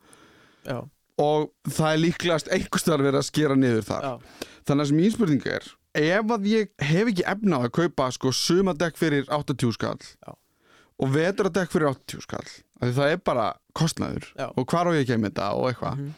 [0.64, 0.78] já,
[1.18, 4.02] og það er líklegast einhverstaðar verið að skera niður þar.
[4.02, 4.14] Já,
[4.66, 8.08] þannig að sem mín spurning er ef að ég hef ekki efna á að kaupa
[8.16, 10.32] sko sumadekk fyrir 80 skall Já.
[10.98, 12.48] og vetradekk fyrir 80 skall
[12.80, 13.46] af því það er bara
[13.78, 14.26] kostnaður
[14.56, 15.98] og hvar á ég ekki að þetta og eitthvað.
[16.00, 16.14] Mhm.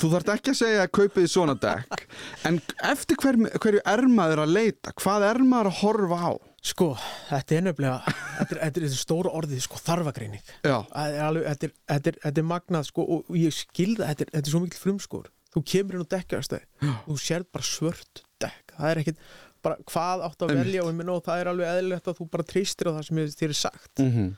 [0.00, 2.06] þú þarft ekki að segja að kaupið svona dekk
[2.46, 4.92] en eftir hver, hverju er maður að leita?
[4.94, 6.90] Hvað er maður að horfa á sko,
[7.28, 10.42] þetta er nefnilega þetta er, þetta er, er stóra orðið, sko, þarfagreining.
[10.66, 13.56] Já, Það er alveg, þetta er, þetta er, þetta er magnað sko, og og ég
[13.56, 15.30] skilða, þetta er, þetta er svo mikil frumskór.
[15.50, 16.66] Þú kemur inn á dekkjastæð
[17.06, 18.76] þú sérð bara svört dekk.
[18.76, 19.24] Það er ekkit,
[19.64, 22.90] bara hvað átt að velja og, og það er alveg eðlilegt að þú bara treystir
[22.90, 23.94] á það sem þér er sagt.
[23.98, 24.30] Mm -hmm.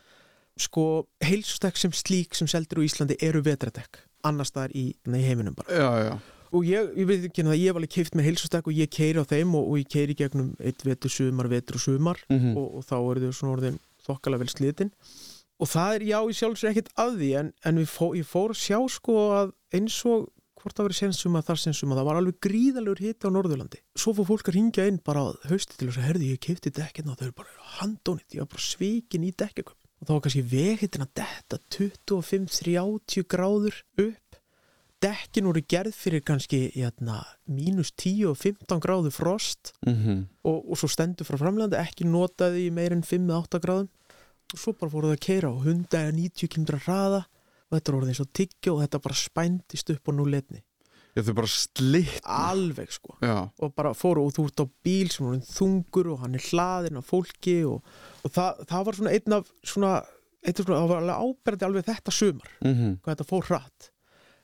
[0.56, 0.87] sko,
[1.20, 5.68] heilsustekk sem slík sem seldir á Íslandi eru vetradekk annars staðar í, nei, heiminum bara.
[5.74, 6.14] Já, já,
[6.52, 9.22] og ég, ég veit ekki að ég hef alveg keift með heilsustekk og ég keiri
[9.22, 12.20] á þeim og, og ég keiri gegnum eitt vetur, sumar, vetur og sumar.
[12.32, 14.92] Mm og, og þá eru þau svona orðin þokkalega vel slitin.
[15.62, 18.62] Og það er já í sjálfsög ekkert að því en, en fó, ég fór að
[18.62, 20.30] sjá sko að eins og
[20.62, 23.80] hvort það verið sensum að þar sensum að það var alveg gríðalegur hiti á Norðurlandi.
[23.98, 26.74] Svo fór fólk að ringja inn bara á hausti til þess að herði ég kefti
[26.74, 30.22] dekkin og þau eru bara handónit, ég var bara svikin í dekkikum og þá var
[30.24, 34.21] kannski veghitin að detta 25-30 gráður upp
[35.02, 40.78] dekkin voru gerð fyrir kannski jæna, mínus 10 og 15 gráður frost mm og, og
[40.78, 43.90] svo stendur frá framlegandi ekki notaði í meir en 5-8 gráðum.
[44.52, 48.32] Og svo bara fóruð að keira á 190 km hraða og þetta orðið eins og
[48.36, 50.60] tyggja og þetta bara spændist upp á núleitni
[51.12, 53.18] Ég þau bara slitt alveg sko.
[53.20, 56.46] Já, og bara fóru og þú ert á bíl sem orðinn þungur og hann er
[56.46, 57.82] hlaðinn af fólki og,
[58.24, 59.90] og það, það var svona einn af svona,
[60.48, 63.91] svona, það var alveg áberandi alveg þetta sumar, mm hvað þetta fór hratt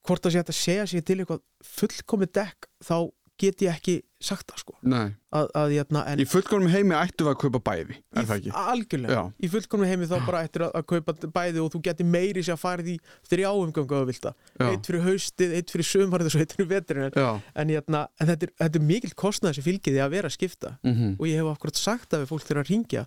[0.09, 1.45] hvort það sé að segja sig til eitthvað
[1.77, 2.97] fullkomið dekk, þá
[3.39, 4.75] get ég ekki sagt það sko.
[4.83, 8.53] Að, að, jæna, en Í fullkomum heimi ættu við að kaupa bæði, er það ekki?
[8.73, 9.21] algjörlega, Já.
[9.39, 12.57] í fullkomni heimi þá bara ættir að, að kaupa bæði og þú getur meiri sér
[12.57, 12.97] að fara því
[13.31, 16.71] þrjá umgangu að vilta Já, eitt fyrir haustið, eitt fyrir sömarið og svo eitt fyrir
[16.73, 17.19] veturinn.
[17.55, 20.39] En, jæna, en þetta, er, þetta er mikill kostnað sem fylgir því að vera að
[20.39, 20.75] skipta.
[20.83, 23.07] Mm og ég hef akkurat sagt það við fólk þegar að ringja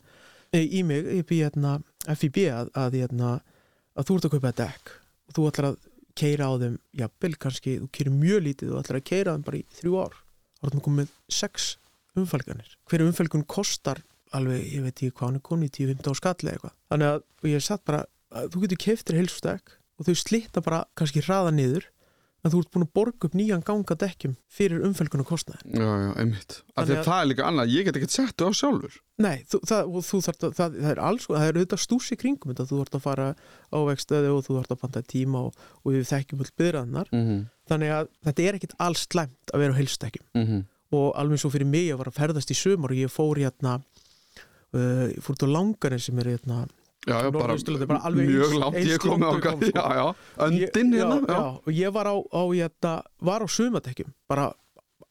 [0.55, 2.97] í mig í jæna, FIB að, að,
[3.99, 4.95] að þú ert að kaupa dekk.
[5.27, 9.00] Og þú ætlar að keira á þeim jafnvel kannski, þú keirir mjög lítið og ætlar
[9.02, 10.17] að keira á þeim bara í þrjú ár.
[10.62, 11.67] Þá erum við komið sex
[12.19, 14.02] umfælganir hver umfælgun kostar
[14.36, 16.76] alveg, ég veit ekki hvað hann er konið 10-15 skall eða eitthvað.
[16.91, 20.84] Þannig að ég hef sagt bara að þú getur keftir heilsustek og þau slitta bara
[21.00, 21.88] kannski hraða niður
[22.41, 25.86] en þú ert búin að borga upp nýjan ganga dekkjum fyrir umfælgun og kostnaði já,
[25.86, 26.58] já, einmitt.
[26.75, 28.97] Af því að að- það er líka annað, ég get ekki sett það á sjálfur.
[29.21, 32.51] Nei, þú, það, þú þarft að, það, það er alls, það er auðvitað stúsi kringum
[32.51, 33.27] þetta, þú þarft að fara
[33.69, 37.23] á vegstöðu og þú þarft að panta tíma og, og við þekkjum öll byrðaðnar, mm
[37.27, 37.41] -hmm.
[37.69, 41.51] þannig að þetta er ekkit alls slæmt að vera á heilstekjum Mm og alveg svo
[41.54, 43.77] fyrir mig, ég var að ferðast í sömur og ég fór hérna
[44.75, 46.65] uh, fór til langarinn sem er hérna
[47.07, 47.55] Já, já, bara,
[48.13, 49.71] mjög langt ég komið ég ákvað kom, sko.
[49.73, 50.03] Já, já,
[50.45, 52.91] öndin ég, hérna já, já, og ég var á, á hérna,
[53.25, 54.51] var á sumatekjum bara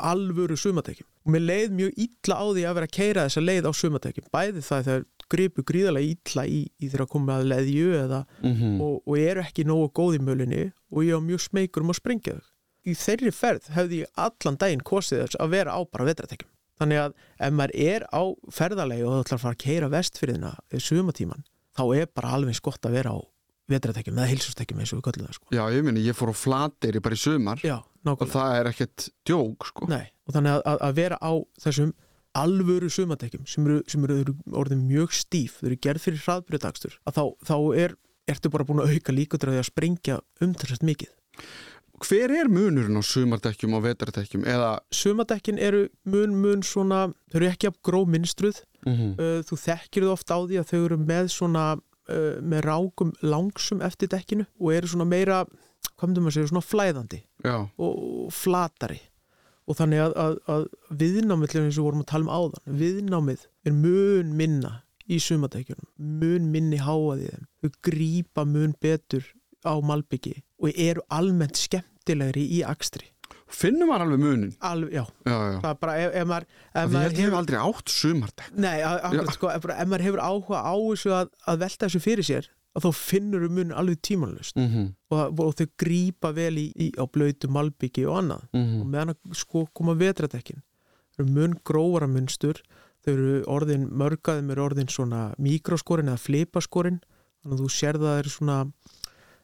[0.00, 3.66] alvöru sumatekjum og mér leið mjög illa á því að vera að keira þessa leið
[3.66, 7.90] á sumatekjum bæði það þegar gripu gríðarlega illa í, í þegar að koma að leðju
[8.04, 11.84] eða, mm og, og eru ekki nógu góð í mölinni og ég var mjög smeykur
[11.84, 12.48] um að sprengja þau.
[12.86, 16.50] Í þeirri ferð hefði ég allan daginn kosið þess að vera á bara vetratekjum
[16.80, 18.22] þannig að ef maður er á
[18.56, 21.44] ferðalegi og það ætlar að fara að keira vestfyrirna sumatíman,
[21.80, 23.18] þá er bara alveg eins gott að vera á
[23.70, 25.48] vetratekjum eða hilsustekjum eins og við köllum það sko.
[25.54, 27.76] Já, ég meni, ég fór á flateri bara í sumar Já,
[28.10, 31.32] og það er ekkert djók, sko Nei, og þannig að, að, vera á
[31.64, 31.92] þessum
[32.40, 37.18] alvöru sumatekjum sem eru, sem eru, orðin mjög stíf, þau eru gerð fyrir hraðbrytakstur, að
[37.18, 37.96] þá, þá er,
[38.30, 41.10] ertu bara búin að auka líkundræði að sprengja umtalsast mikið.
[42.00, 47.50] Hver er munurinn á sumardekkjum og vetardekkjum eða Sumadekkin eru mun, mun svona, þau eru
[47.50, 50.98] ekki af gró minnstruð, mm uh, þú þekkir þau oft á því að þau eru
[51.12, 51.64] með svona,
[52.08, 55.44] uh, með rákum langsum eftir dekkinu og eru svona meira,
[55.92, 57.22] hvað myndum að segja, svona flæðandi.
[57.44, 59.00] Já, og flatari.
[59.68, 60.64] Og þannig að, að, að
[61.02, 64.72] viðnámið eins og við vorum að tala um áðan viðnámið er mun minna
[65.10, 69.26] í sumadækjunum, mun minni háaði þeim, þau grípa mun betur
[69.68, 73.08] á malbyggi og eru almennt skemmtilegri í akstri.
[73.50, 76.90] Finnum maður alveg munin alveg, já, Já, já, það er bara ef, ef maður, ef
[76.92, 80.60] maður held ég hef aldrei átt sumardekk Nei, akkurat, sko, ef, ef maður hefur áhuga
[80.62, 84.68] á þessu að, að velta þessu fyrir sér þá finnur við mun alveg tímanlust mm
[84.70, 84.86] -hmm.
[85.10, 88.46] og, og þau grípa vel í, í á blöytu malbyggi og annað.
[88.54, 90.62] Og meðan að sko koma vetradekkin
[91.16, 92.62] þau eru mun grófara munstur
[93.04, 97.00] þau eru orðin, mörgaðum eru orðin svona mikroskorin eða flipaskorin
[97.42, 98.56] þannig að þú sérð það er svona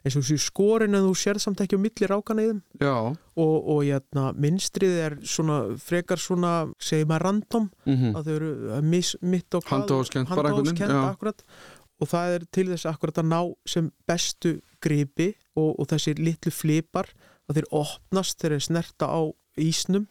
[0.06, 2.60] eins og þessu skorin en þú sérð samt ekki á milli rákana í þeim.
[2.78, 2.94] Já,
[3.42, 8.50] og, og jæna, minnstrið er svona frekar svona, segjum að random mm að þau eru
[8.76, 9.64] að mis, mitt og
[11.10, 11.42] akkurat.
[11.96, 14.52] Og það er til þess akkurat að ná sem bestu
[14.84, 17.10] gripi og, og þessir litlu flipar
[17.48, 19.20] að þeir opnast þegar þeir snerta á
[19.56, 20.06] ísnum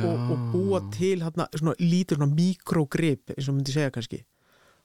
[0.00, 4.24] og, og búa til hana, svona lítur svona mikrogrip eins og myndi segja kannski.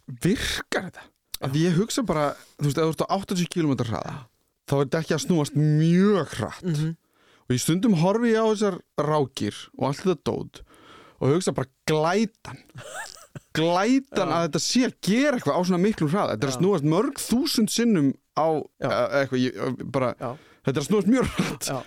[0.05, 1.09] Virkar þetta?
[1.45, 2.29] Því ég hugsa bara,
[2.59, 4.15] þú veist, ef þú ert á 80 km hraða
[4.69, 6.63] þá er ekki að snúast mjög hratt.
[6.65, 6.95] Mm -hmm.
[7.45, 10.61] og í stundum horfi ég á þessar rákir og allt þetta dót
[11.19, 12.59] og hugsa bara glætan.
[13.55, 16.35] Glætan að þetta sé að gera eitthvað á svona miklum hraða.
[16.35, 18.47] Þetta er að snúast mörg þúsund sinnum á
[18.83, 20.35] eh, eitthvað, ég, bara, Já.
[20.65, 21.69] þetta er að snúast mjög hratt.
[21.69, 21.79] Já.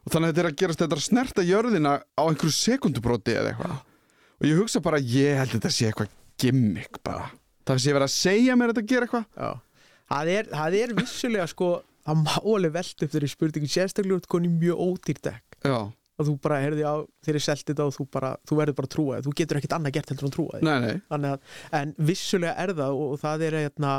[0.00, 3.34] og þannig að þetta er að gerast þetta er að snerta jörðina á einhverju sekundubróti
[3.36, 3.80] eða eitthvað.
[4.40, 7.26] Og ég hugsa bara, ég held þetta sé eitthvað gimmick bara,
[7.68, 9.58] það sé verið að segja mér að þetta gera eitthvað.
[10.10, 11.68] Það, er, það er vissulega sko
[12.06, 15.78] það má alveg velta upp þeirri spurningu sérstaklega út koni mjög ódýr dekk já,
[16.20, 19.20] að þú bara herði á þeirri selti þetta og þú, bara, þú verður bara því.
[19.26, 20.60] þú getur ekkert annað gert heldur en því.
[20.66, 20.78] nei,
[21.20, 23.94] nei að, en vissulega er það og, og það er hérna,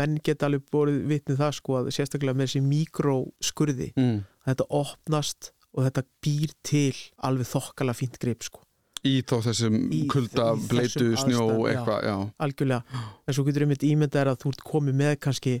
[0.00, 4.20] menn geta alveg borið vitnið það sko að sérstaklega með þessi mikróskurði mm.
[4.50, 6.94] þetta opnast og þetta býr til
[7.26, 8.62] alveg þokkala fínt grip sko
[9.04, 9.74] Í þá þessum
[10.08, 12.14] kulda, bleitu, snjó, eitthvað, já.
[12.40, 15.52] algjörlega, en svo getur einmitt ímyndað er að þú ert komið með kannski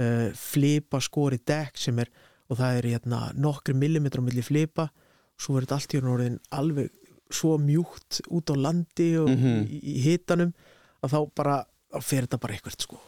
[0.00, 2.10] uh, flipa skori dekk sem er
[2.50, 4.88] og það er hérna nokkri millimetrar á milli flipa,
[5.38, 6.88] svo er þetta allt í orðin alveg
[7.30, 9.68] svo mjúkt út á landi og Mhm.
[9.70, 10.50] í, í hitanum
[11.04, 12.98] að þá bara þá fer þetta bara eitthvað sko,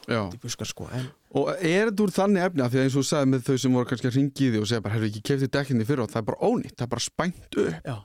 [0.43, 0.87] buskar sko
[1.35, 3.73] Og er þetta úr þannig efni að því að eins og sagði með þau sem
[3.73, 6.11] voru kannski að ringi í því og segja bara, hefur ekki keftið dekkinni fyrir og
[6.11, 7.83] það er bara ónýtt, það er bara spængt upp.
[7.85, 7.97] já,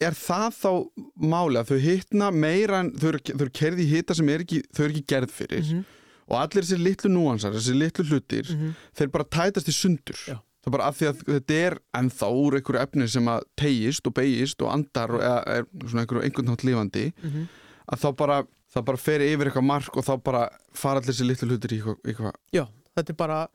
[0.00, 0.70] Er það þá
[1.18, 4.60] máli að þau hittna meira en þau eru, eru kerði í hitta sem er ekki,
[4.72, 5.84] þau eru ekki gerð fyrir Mhm.
[6.28, 8.74] Og allir þessir litlu núansar, þessir litlu hlutir, Mhm.
[8.96, 10.16] þeir bara tætast í sundur.
[10.26, 10.38] Já.
[10.62, 14.06] Það er bara af því að þetta er ennþá úr einhverju efni sem að tegist
[14.06, 17.48] og beigist og andar og er svona einhverju einhvern nátt lifandi Mhm.
[17.92, 18.42] að þá bara,
[18.74, 21.80] það bara fer yfir eitthvað mark og þá bara fara allir þessi litlu hlutir í
[22.04, 23.48] eitthvað, já, þetta er bara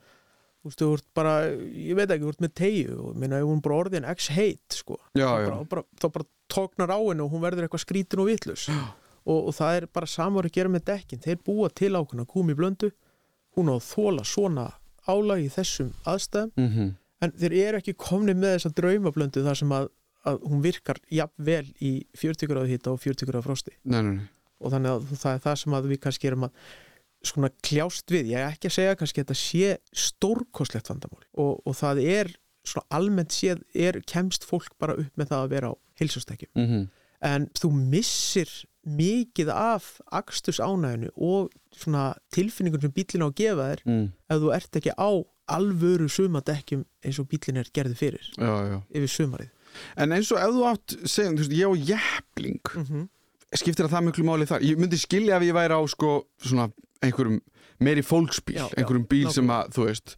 [0.64, 3.44] þú veist, þú ert bara, ég veit ekki, þú ert með tegju og minna, ef
[3.44, 5.50] hún bara orðin x-heit sko, Já, þá já.
[5.50, 8.70] bara, bara, þá bara tóknar á henni og hún verður eitthvað skrítin og vitlus
[9.26, 11.22] og, og það er bara samar að gera með dekkin.
[11.24, 12.92] Þeir búa til ákveðna kúmi blöndu
[13.58, 14.68] hún á að þóla svona
[15.10, 16.54] álag í þessum aðstæðum.
[16.58, 16.94] Mm -hmm.
[17.22, 19.90] en þeir eru ekki komni með þessa draumablöndu þar sem að,
[20.26, 23.76] að hún virkar jafn vel í 40 gráðu hita og 40 gráðu frosti.
[23.84, 24.28] Nei, nei, nei.
[24.60, 26.54] og þannig að það er það sem að við kannski erum að
[27.24, 31.24] svona kljást við, ég er ekki að segja kannski að þetta sé stórkostlegt vandamál.
[31.40, 32.34] Og, og það er
[32.64, 36.84] svona almennt séð er kemst fólk bara upp með það að vera á heilsastekjum Mm
[37.24, 38.52] en þú missir
[38.84, 44.08] mikið af akstus ánæginu og svona tilfinningun sem bílinn á að gefa þér mm.
[44.30, 45.12] ef þú ert ekki á
[45.54, 48.78] alvöru sumadekkjum eins og bílinn er gerði fyrir Já, já.
[48.91, 49.52] yfir sumarið
[49.98, 53.08] En eins og ef þú átt, segjum, þú veist, ég á jæfling, mm -hmm.
[53.58, 54.62] skiptir það það miklu máli þar?
[54.62, 56.69] Ég myndi skilja ef ég væri á, sko, svona,
[57.02, 57.41] einhverjum
[57.80, 60.15] meiri fólksbíl, já, einhverjum bíl sem að, þú veist,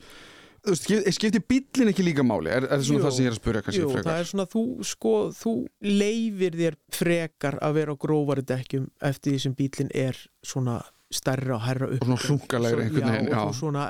[0.65, 2.49] þú veist, skip- skiptir bílinn ekki líka máli?
[2.49, 3.05] Er, er svona Jú.
[3.05, 4.09] það sem ég er að spyrja kannski Jú, frekar?
[4.11, 5.53] það er svona þú, sko, þú
[5.85, 10.79] leifir þér frekar að vera á grófari dekkjum eftir því sem bílinn er svona
[11.13, 13.83] stærra og herra upp Og svona hlunkalegri einhvern veginn, já, og svona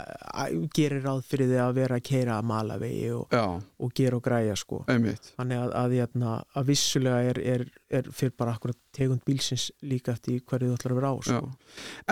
[0.76, 3.44] gerir ráð fyrir því að vera að keira að malavegi og, Já,
[3.80, 5.30] og gera og græja sko einmitt.
[5.40, 7.64] þannig að, að, að, að vissulega er, er,
[8.02, 11.52] er fyrir bara akkurat tegund bílsins líka eftir hverju þú ætlar að vera á sko.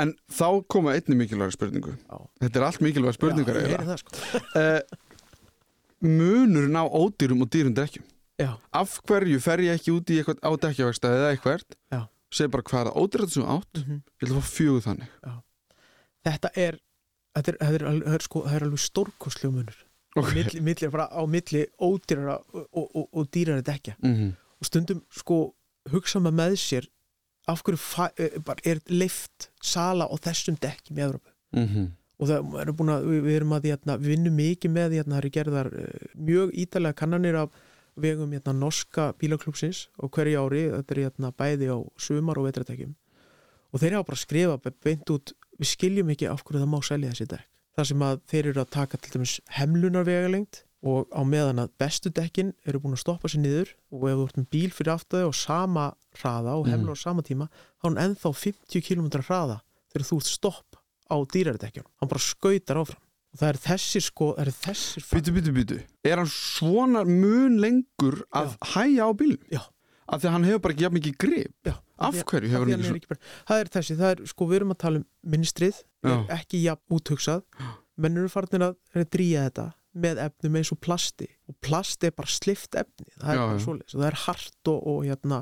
[0.04, 1.98] En þá koma einni mikilvæg spurningu.
[2.08, 2.18] Já.
[2.46, 4.80] Þetta er allt mikilvæg spurningar já, það sko Uh,
[6.04, 8.04] munurinn á ódýrum og dýrum dekkjum.
[8.40, 11.64] já, Af hverju fer ég ekki út í eitthvað á dekkjavegstæði eða eitthvað?
[12.34, 12.38] Já.
[12.40, 13.82] Segir bara hvað er það ódýrþetta sem átt?
[13.84, 15.16] mm Ég ætla að fá fjögur þannig.
[16.24, 16.80] þetta er
[17.34, 19.82] þetta er, þetta er, það er, sko, það er alveg stórkostljó munur
[20.14, 20.28] Ok.
[20.36, 25.02] milli, milli, bara á milli ódýrara og, og, og, og dýrara dekja Mm og stundum
[25.12, 25.40] sko
[25.92, 26.86] hugsa maður með sér
[27.52, 31.90] af hverju eh, er leift sala á þessum dekkjum í Evrópu -hmm.
[32.20, 35.16] og það er búin að við, við erum að hérna, við vinnum mikið með hérna,
[35.16, 37.50] það eru gerðar uh, mjög ítalega kannanir af
[38.00, 42.94] vegum hérna, norska bílaklúpsins og hverju ári, þetta er hérna, bæði á sumar og vetratekjum
[43.74, 46.80] og þeir hafa bara skrifað be- beint út við skiljum ekki af hverju það má
[46.86, 47.48] selja þessi dekk.
[47.74, 52.12] Þar sem að þeir eru að taka til dæmis hemlunarvegalengt og á meðan að bestu
[52.14, 55.30] dekkin eru búin að stoppa sér niður og ef þú ert með bíl fyrir aftæði
[55.30, 55.86] og sama
[56.20, 59.58] hraða og hemlu á sama tíma þá er hann ennþá 50 km hraða
[59.94, 60.78] þegar þú ert stopp
[61.10, 63.03] á dýraridekkjum hann bara skautar áfram
[63.34, 65.78] og það er þessir sko, það er þessir Byttu, byttu, byttu.
[66.06, 69.42] Er hann svona mun lengur að hæja á bílum?
[69.52, 69.64] Já.
[70.04, 71.54] Af því að hann hefur bara ekki jafn mikið grip.
[71.66, 74.48] Já, Af hverju hefur hann hann ekki ekki bara, það er þessi, það er sko
[74.50, 76.18] við erum að tala um minnstrið, er Já.
[76.38, 77.44] ekki jafn úthugsað
[78.04, 78.76] menn eru farnir að,
[79.14, 79.68] dríja þetta
[80.04, 83.60] með efnum eins og plasti og plasti er bara slift efni það er Já, bara
[83.62, 83.68] já.
[83.70, 85.40] og það er hart og, og hérna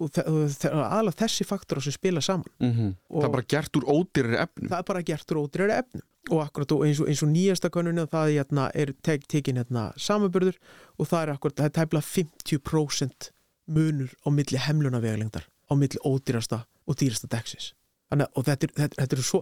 [0.00, 2.94] og, aðalega þessi faktor sem spila saman Mm -hmm.
[3.10, 4.68] Það er bara gert úr ódýrari efnum.
[4.68, 7.70] það er bara gert úr ódreiri efnum og akkurat og eins og, eins og nýjasta
[7.70, 10.56] könnunni það hérna, er tek, tekin hérna, samanburður
[10.98, 13.30] og það er akkurat, það er tæpla 50%
[13.66, 17.74] munur á milli hemlunavegilengdar á milli ódýrasta og dýrasta deksis
[18.10, 19.40] Þannig, og þetta, er, þetta, þetta eru svo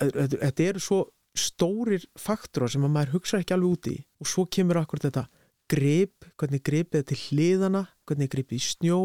[0.00, 1.00] þetta, þetta eru svo
[1.36, 5.26] stórir faktorar sem að maður hugsa ekki alveg út í og svo kemur akkurat þetta
[5.70, 9.00] grip, hvernig gripið til hliðana hvernig er gripið í snjó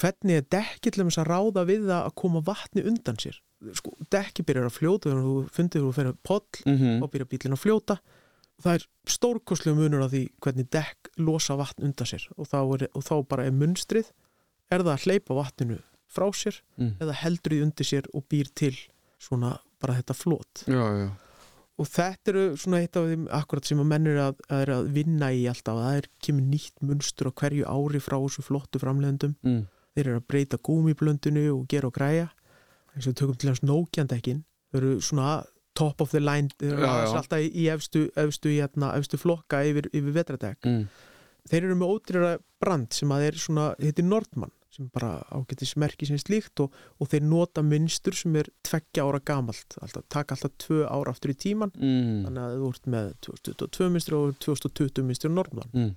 [0.00, 3.38] hvernig er dekki til þess að ráða við það að koma vatni undan sér
[3.74, 7.02] sko, dekki byrjar að fljóta þegar þú fundir þú fyrir poll Mm -hmm.
[7.02, 7.98] og byrjar bílinn að fljóta
[8.62, 12.88] það er stórkostlega munur á því hvernig dekk losa vatn undan sér og þá, er,
[12.94, 14.06] og þá bara er munstrið
[14.70, 15.78] er það að hleypa vatninu
[16.08, 16.96] frá sér Mm.
[17.00, 18.76] eða heldur því undir sér og býr til
[19.18, 21.10] svona bara þetta flót Já, já.
[21.78, 24.92] og þetta eru svona eitt af þeim akkurat sem að menn er að, er að
[24.92, 29.34] vinna í alltaf það er kemur nýtt munstur á hverju ári frá þessu flottu framleiðendum
[29.42, 29.66] Mm.
[29.96, 32.28] Þeir eru að breyta gúmiblöndinu og gera og græja.
[32.94, 35.30] Eins og við tökum til hans nókjandekkin þau eru svona
[35.76, 39.60] top of the line þeir eru alltaf í, í efstu, efstu, í, hérna, efstu flokka
[39.68, 40.86] yfir, yfir vetradekk Mm.
[41.50, 42.30] þeir eru með ódýrara
[42.60, 47.08] brand sem að er svona, heitir Nordmann sem bara ágætis merki sem slíkt og, og
[47.08, 51.36] þeir nota mynstur sem er tveggja ára gamalt, alltaf, taka alltaf tvö ára aftur í
[51.46, 52.26] tíman, mm.
[52.26, 55.72] þannig að þú ert með 2022 mynstur og 2020 mynstur Nordmann.
[55.72, 55.94] Mm.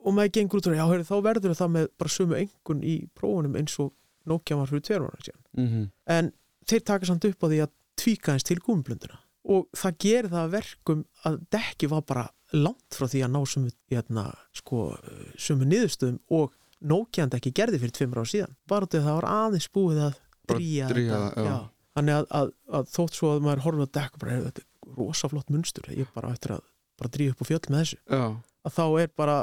[0.00, 2.94] Og maður gengur út og já, heyrðu, þá verður það með bara sömu engun í
[3.16, 3.92] prófunum eins og
[4.30, 5.42] Nokia var fyrir tveir ára síðan.
[5.56, 6.32] Mm en
[6.70, 9.18] þeir taka samt upp á því að tvíka eins til gúmblunduna
[9.50, 13.40] og það gerir það að verkum að dekki var bara langt frá því að ná
[13.46, 14.96] sumu, hérna, sko,
[15.38, 18.54] sumu niðurstöðum og Nokia ekki gerði fyrir tveimur á síðan.
[18.68, 20.14] Bara því að það var aðeins búið að
[20.48, 21.34] dríja drífa þetta.
[21.34, 21.56] það, já.
[21.98, 24.96] þannig að, að, að þótt svo að maður horfið að dekka bara, "Heyrðu, þetta er
[24.96, 26.62] rosa flott munstur ég er bara eftir að
[27.00, 27.98] bara dríja upp á fjöll með þessu.
[28.08, 28.24] Já.
[28.60, 29.36] að þá er bara,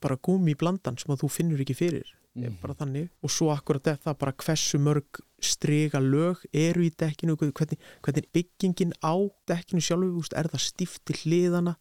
[0.00, 2.04] bara gúmi í blandan sem að þú finnur ekki fyrir
[2.34, 2.56] Mhm.
[2.60, 7.78] bara þannig og svo akkurat það bara hversu mörg strega lög eru í dekkinu hvernig,
[8.02, 9.14] hvernig byggingin á
[9.46, 11.76] dekkinu sjálfu, er það stíft til hliðana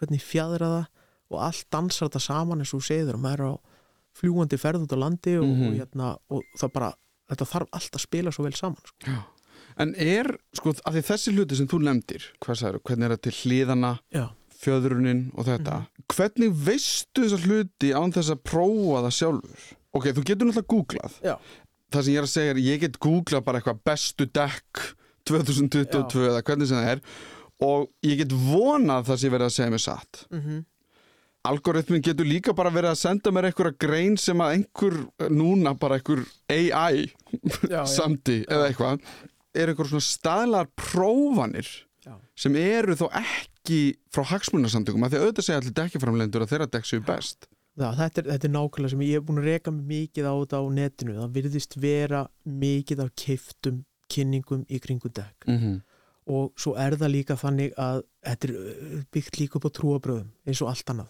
[0.00, 0.86] hvernig fjadra það
[1.30, 3.60] og allt dansar þetta saman eins og segir og maður er á
[4.12, 5.66] fljúandi ferð út á landi og, Mhm.
[5.68, 6.94] og, hérna, og það bara
[7.30, 9.24] þetta þarf allt að spila svo vel saman sko.
[9.78, 13.22] En er, sko, að því þessi hluti sem þú nefndir, hvað sagður, hvernig er það
[13.22, 14.28] til hliðana, já,
[14.62, 15.82] fjöðrunin og þetta,
[16.12, 19.68] hvernig veistu þessa hluti án þess að prófa það sjálfur?
[19.92, 21.20] Ok, þú getur náttúrulega googlað.
[21.20, 21.36] Já.
[21.92, 24.84] Það sem ég er að segja er, ég get googlað bara eitthvað bestu dekk
[25.28, 27.02] 2022 eða hvernig sem það er
[27.62, 30.26] og ég get vonað það sem ég verið að segja mér satt.
[30.30, 30.62] mm -hmm.
[31.42, 34.94] Algoritmin getur líka bara verið að senda mér einhverja grein sem að einhver,
[35.28, 37.10] núna bara einhver AI
[37.66, 39.00] já, já, samti eða eitthvað
[39.54, 41.91] er einhver svona staðlar prófanir Já.
[42.42, 43.80] Sem eru þó ekki
[44.12, 48.20] frá hagsmunarsamtökum að því auðvitað segja allir dekkjaframlendur að þeirra dekk séu best Já, þetta
[48.20, 51.14] er, þetta er nákvæmlega sem ég hef búin að mig mikið á þetta á netinu.
[51.16, 53.78] Það virðist vera mikið af keiftum
[54.12, 55.46] kynningum í kringu dekk.
[55.46, 55.80] mm -hmm.
[56.32, 60.28] Og svo er það líka þannig að þetta er uh, byggt líka upp á trúabröðum
[60.46, 61.08] eins og allt annað.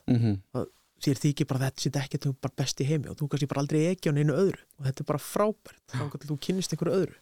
[1.02, 3.60] Þér þykir bara þetta að þú er bara best í heimi og þú kannski bara
[3.60, 6.98] aldrei ekki á neinu öðru og þetta er bara frábært þá kannski þú kynnist einhverju
[7.00, 7.18] öðru.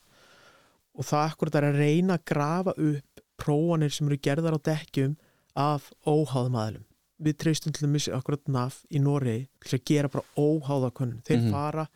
[0.95, 5.17] Og það akkurat er að reyna að grafa upp prófanir sem eru gerðar á dekkjum
[5.57, 6.85] af óháðum aðlum
[7.21, 11.51] við treystum til missa akkurat NAF í Noregi til að gera bara óháðakönnun þeir Mhm.
[11.53, 11.87] fara,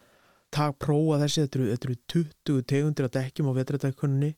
[0.53, 4.35] tak, prófa þessi þetta eru, þetta eru 20 tegundir að dekkjum á vetradekkunni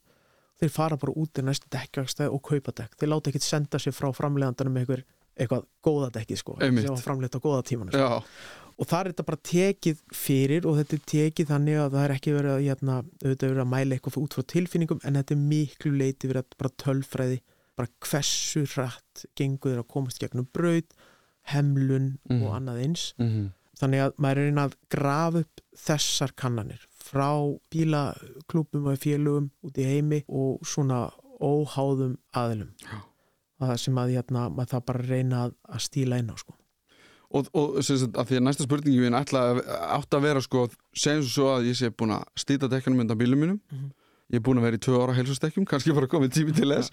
[0.61, 3.93] þeir fara bara út í næstu dekkjagstæð og kaupa dekk þeir láta ekkit senda sér
[3.93, 5.03] frá framlegandanum með
[5.37, 6.87] eitthvað, góða dekki sko Einmitt.
[6.87, 8.23] sem var framleitt á góða tímanu sko.
[8.77, 12.13] Og það er þetta bara tekið fyrir og þetta er tekið þannig að það er
[12.17, 15.45] ekki verið að, hérna, auðvitað verið að mæla eitthvað út frá tilfinningum en þetta er
[15.53, 17.39] miklu leiti verið að bara tölfræði
[17.77, 20.93] bara hversu hratt gengur að komast gegnum braut
[21.53, 22.43] hemlun Mhm.
[22.43, 23.47] og annað eins mm
[23.77, 27.29] þannig að maður er að reyna að grafa upp þessar kannanir frá
[27.71, 31.11] bílaklúpum og félögum út í heimi og svona
[31.41, 32.97] óháðum aðilum Já.
[33.61, 36.55] það sem að hérna, maður það bara að reyna að, að stíla inn á sko
[37.31, 41.53] og, og sagt, að því að næsta spurningi að átt að vera sko, segjum svo
[41.57, 43.61] að ég sé búin að stýta dekkanum undan bílum mínum.
[43.73, 43.93] Mhm.
[44.27, 46.91] ég er búin að vera í tvö ára heilsustekkjum kannski bara komið tími til þess.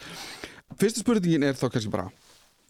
[0.77, 2.11] Fyrsta spurningin er þá kannski bara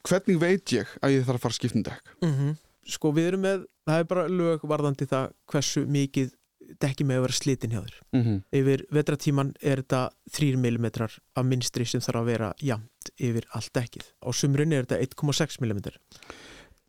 [0.07, 2.13] hvernig veit ég að ég þarf að fara að skipta um dekk?
[2.21, 2.55] -hmm.
[2.87, 6.31] sko við erum með það er bara lög varðandi það hversu mikið
[6.79, 7.97] dekki með að vera slitin hjá þér.
[8.13, 8.37] Mm -hmm.
[8.59, 10.01] yfir vetratíman er þetta
[10.31, 10.85] 3 mm
[11.35, 14.05] af minnstri sem þarf að vera jamt yfir allt dekkið.
[14.23, 15.81] Á sumrunni er þetta 1,6 mm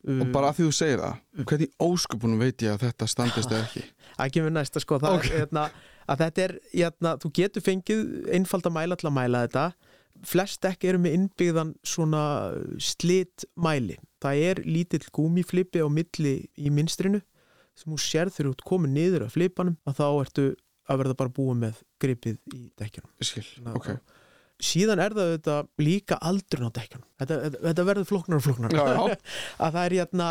[0.04, 3.64] og bara að því þú segir það hvernig óskupunum veit ég að þetta standist eða
[3.68, 3.84] ekki?
[4.18, 5.24] Það kemur næsta sko það Ok.
[5.26, 5.62] er, hérna,
[6.06, 8.02] að þetta er, hérna, þú getur fengið
[8.36, 9.64] einfald að mæla til að mæla þetta.
[10.30, 12.20] Flest dekk eru með innbyggðan svona
[12.78, 17.18] slit mæli það er lítill gúmiflipi á milli í minnstrinu
[17.74, 20.44] sem þú sér þegar þú ert komin niður af flipanum að þá ertu
[20.86, 23.10] að verða bara búið með gripið í dekkjunum.
[23.24, 23.88] Skil, ok
[24.62, 28.74] síðan er það þetta líka aldrun á dekkjunum þetta, þetta, þetta verður flóknar og flóknar
[28.76, 29.16] Já, já.
[29.64, 30.28] að það er hérna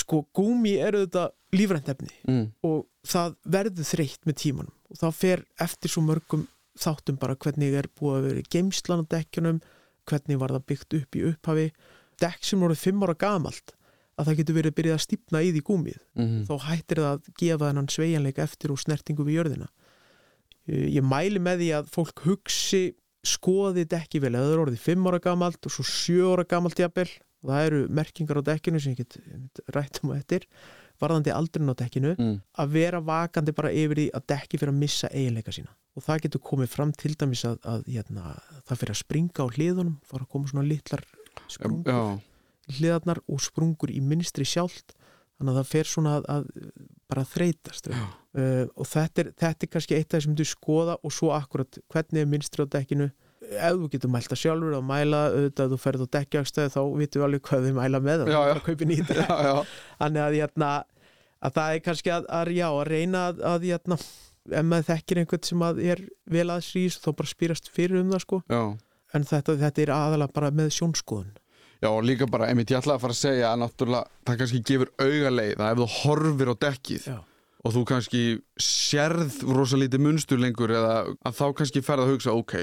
[0.00, 1.24] sko gúmi eru þetta
[1.58, 2.44] lífrænt efni mm.
[2.68, 6.46] og það verður þreytt með tímanum og það fer eftir svo mörgum
[6.80, 9.58] þáttum bara hvernig er búið að vera geimslan á dekkjunum,
[10.08, 11.66] hvernig var það byggt upp í upphafi
[12.22, 13.74] dekk sem voru fimm ára gamalt
[14.20, 16.40] að það getur verið byrjað að stípna í því gúmið Mm.
[16.46, 19.68] þá hættir það að gefa þennan sveigjanleika eftir og snertingu við jörðina
[20.70, 22.82] ég mæli með því að fólk hugsi
[23.26, 27.08] skoði dekki vel, það er orðið 5 ára gamalt og svo 7 ára gamalt jafnvel
[27.40, 30.46] og það eru merkingar á dekkinu sem ég get einmitt rætt um og eftir
[31.00, 32.40] varðandi aldrin á dekkinu Mm.
[32.60, 35.72] að vera vakandi bara yfir því að dekki fyrir að missa eiginleika sína.
[35.96, 38.34] Og það getur komið fram til dæmis að, að hérna,
[38.68, 41.02] það fyrir að springa á hliðunum fara að koma svona litlar
[41.48, 42.20] sprungur Já,
[42.68, 44.92] í hliðarnar og sprungur í minstri sjálft
[45.40, 46.44] þannig að það fer svona að, að
[47.10, 51.14] bara þreytast uh, og þetta er, þetta er kannski eitt af þessum þú skoða og
[51.16, 53.08] svo akkurat hvernig er minstri á dekkinu.
[53.50, 57.22] Ef þú getur mælt það sjálfur að mæla auðvitað þú ferð á dekkjagstæði þá vitum
[57.22, 58.24] við alveg hvað þið mæla með
[59.24, 59.54] Já, já.
[60.04, 60.68] þannig að, jæna,
[61.48, 63.98] að það er kannski að, að, já, að reyna að, að jæna,
[64.60, 66.04] ef maður þekkir einhvern sem að er
[66.36, 68.42] vel aðsrýs þá bara spýrast fyrir um það sko.
[69.16, 71.32] En þetta, þetta er aðalega bara með sjónskoðun
[71.80, 74.90] Já, líka bara, einmitt, ég ætlaði að fara að segja að náttúrulega það kannski gefur
[75.00, 77.18] augaleið að ef þú horfir á dekkið Já.
[77.64, 78.20] og þú kannski
[78.60, 80.92] sérð rosa lítið munstur lengur eða
[81.24, 82.54] að þá kannski ferð að hugsa, ok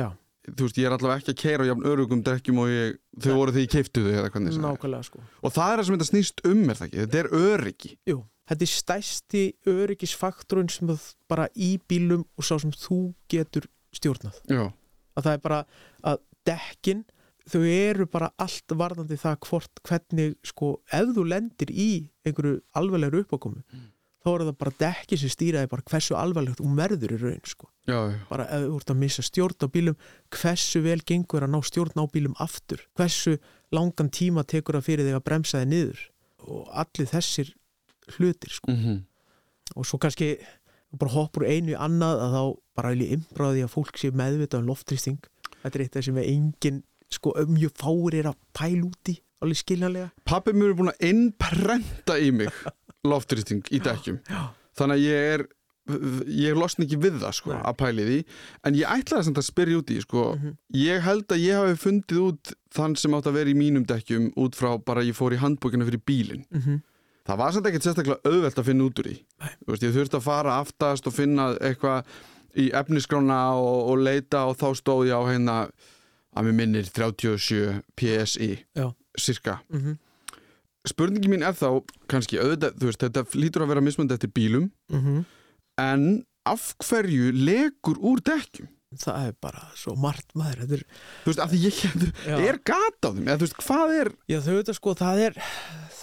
[0.00, 0.08] Já.
[0.48, 2.96] þú veist, ég er allavega ekki að keira á jafn örugum dekkjum og ég,
[3.26, 4.64] þau voru því ég keiftu þau eða hvernig það er.
[4.70, 7.02] nákvæmlega sko Og það er það sem þetta snýst um, er það ekki?
[7.04, 7.90] Þetta er öryggi.
[8.08, 8.16] Jú,
[8.52, 9.42] þetta er stærsti
[9.74, 10.92] öryggisfaktorinn sem
[11.28, 13.00] bara í bílum og sá sem þú
[13.32, 14.64] getur stjórnað Já,
[15.16, 15.60] að það er bara
[16.12, 17.04] að dekkin
[17.50, 21.90] þau eru bara allt varðandi það hvort hvernig sko ef þú lendir í
[22.26, 23.62] einhverju alveglegur uppákomu
[24.26, 27.68] þá eru það bara dekkin sem stýraði bara hversu alveglegt þú verður í raun sko.
[27.86, 28.16] Já, já.
[28.26, 29.98] bara ef þú ert að missa stjórn á bílum
[30.34, 32.82] hversu vel gengur að ná stjórn á bílum aftur?
[32.98, 33.36] Hversu
[33.70, 36.02] langan tíma tekur það fyrir þig að bremsa þig niður?
[36.46, 37.54] Og allir þessir
[38.16, 38.74] hlutir sko.
[38.74, 39.04] Mm
[39.74, 40.36] og svo kannski
[40.96, 42.42] bara hoppur einu í annað að þá
[42.78, 45.30] bara vil ég imbráði að fólk sé meðvitað um loftrýsting
[45.62, 49.18] þetta er eitt af sem er engin sko mjög fáir er að pæla út í
[49.42, 52.50] alveg skiljanlega Pappi mér er búin að innprenta í mig
[53.10, 54.18] loftrýsting í dekkjum.
[54.28, 54.48] já.
[54.76, 55.42] Þannig að ég er,
[56.26, 57.60] ég losna ekki við það, sko, Nei.
[57.62, 58.16] að pæli því.
[58.66, 60.56] En ég ætlaði samt að spyrja út í, sko, Mhm.
[60.74, 64.32] ég held að ég hafi fundið út þann sem átt að vera í mínum dekkjum
[64.36, 66.44] út frá bara ég fór í handbókina fyrir bílinn.
[66.50, 66.82] mm -hmm.
[67.26, 69.08] Það var samt ekkert sérstaklega auðvelt að finna út úr.
[69.12, 72.04] Þú Veist, ég þurfti að fara aftast og finna eitthvað
[72.56, 75.70] í efniskrána og, og leita og þá stóð ég á hérna
[76.36, 78.90] að mér minnir 37 PSI Já.
[79.18, 79.60] cirka.
[79.72, 79.96] Mm
[80.86, 84.70] Spurningi mín er þá kannski auðvitað, þú veist, þetta lítur að vera mismönd eftir bílum
[84.92, 85.24] -hmm.
[85.82, 88.68] en af hverju legur úr dekkjum?
[88.94, 90.84] það er bara svo margt maður þetta er,
[91.24, 94.38] Þú veist, af því ég er gata á þeim, eða þú veist, hvað er já
[94.40, 95.38] þau veit að sko það er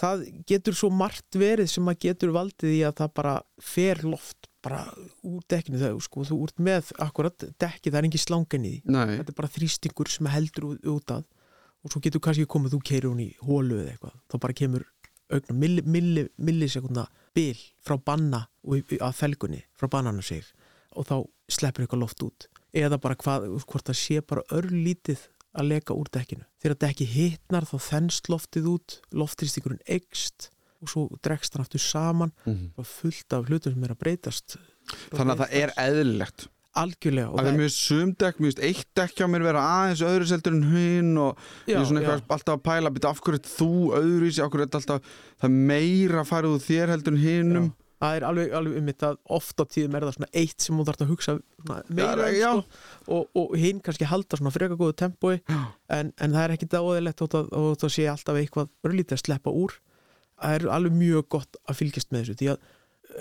[0.04, 4.50] það getur svo margt verið sem að getur valdið í að það bara fer loft
[4.64, 4.80] bara
[5.26, 8.94] úr dekkinu það sko þú ert með akkurat dekki það er engin slangan í því.
[9.18, 11.26] Þetta er bara þrýstingur sem heldur út, að
[11.84, 14.86] og svo getur kannski komið þú keirir hún í hólu eða eitthvað, þá bara kemur
[15.34, 17.04] augna milli, milli, millisekundna
[17.36, 20.46] bil frá banna og að felgunni frá bannana sig
[20.94, 21.16] og þá
[21.50, 22.48] sleppur eitthvað loft út.
[22.74, 27.64] Eða bara hvað, hvort það sé bara örlítið að leka úr dekkinu þegar dekki hitnar
[27.68, 30.50] þá þennst loftið út loftrýstingurinn eikst
[30.84, 32.72] og svo dregst hann aftur saman Mhm.
[32.76, 34.56] og fullt af hlutum sem er að breytast
[35.14, 39.44] þannig að það er eðlilegt algjörlega það er mjög sumdekk, mjög eitt dekk hjá mér
[39.46, 41.38] vera aðeins öðru seldur en hinn og
[41.68, 42.08] ég er svona já.
[42.16, 45.00] eitthvað alltaf að pæla byrja, af hverju þú öðruvísi, af hverju ert alltaf
[45.40, 47.74] það meira fara úr þér heldur en hinnum Já.
[48.04, 50.86] Það er alveg, alveg um þetta oft á tíðum er það svona eitt sem þú
[50.88, 51.34] þarf að hugsa
[51.88, 52.52] meira um Já, já.
[52.52, 56.70] sko, og, og hinn kannski halda svona freka góðu tempói en, en það er ekki
[56.74, 57.50] dáðilegt og það,
[57.82, 59.76] það sé alltaf eitthvað örlítið að sleppa úr
[60.38, 62.72] það er alveg mjög gott að fylgjast með þessu því að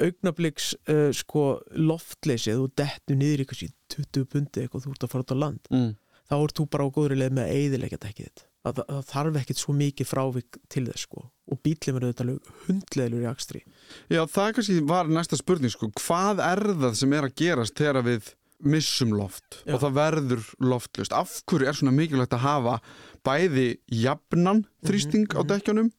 [0.04, 1.44] augnabliks uh, sko
[1.76, 5.38] loftleysið og dettu niður í kannski 20 bundi eitthvað þú ert að fara út á
[5.38, 5.92] land mm.
[6.32, 9.08] þá ert þú bara á góðri leið með að eiðilegja dekkið þitt það, það, það
[9.12, 11.26] þarf ekkit svo mikið frávik til þess sko.
[11.52, 13.64] Og bílum er auðvitað hundleðilur í akstri.
[14.12, 18.08] Já, það kannski var næsta spurning sko, hvað er það sem er að gerast þegar
[18.08, 18.32] við
[18.64, 19.60] missum loft?
[19.66, 19.76] Já.
[19.76, 21.16] og það verður loftlust.
[21.16, 22.78] Af hverju er svona mikilvægt að hafa
[23.28, 25.92] bæði jafnan þrýsting á dekkjunum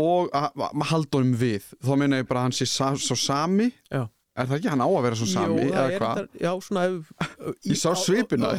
[0.00, 1.70] og að að halda honum við?
[1.80, 3.70] Þá meina ég bara að hann sé svo sami.
[3.88, 4.04] Já.
[4.36, 6.22] er það ekki, hann á að vera svo sami Jó, eða hvað?
[6.44, 7.25] Já, svona ef,
[7.66, 8.52] Ég sá svipinn á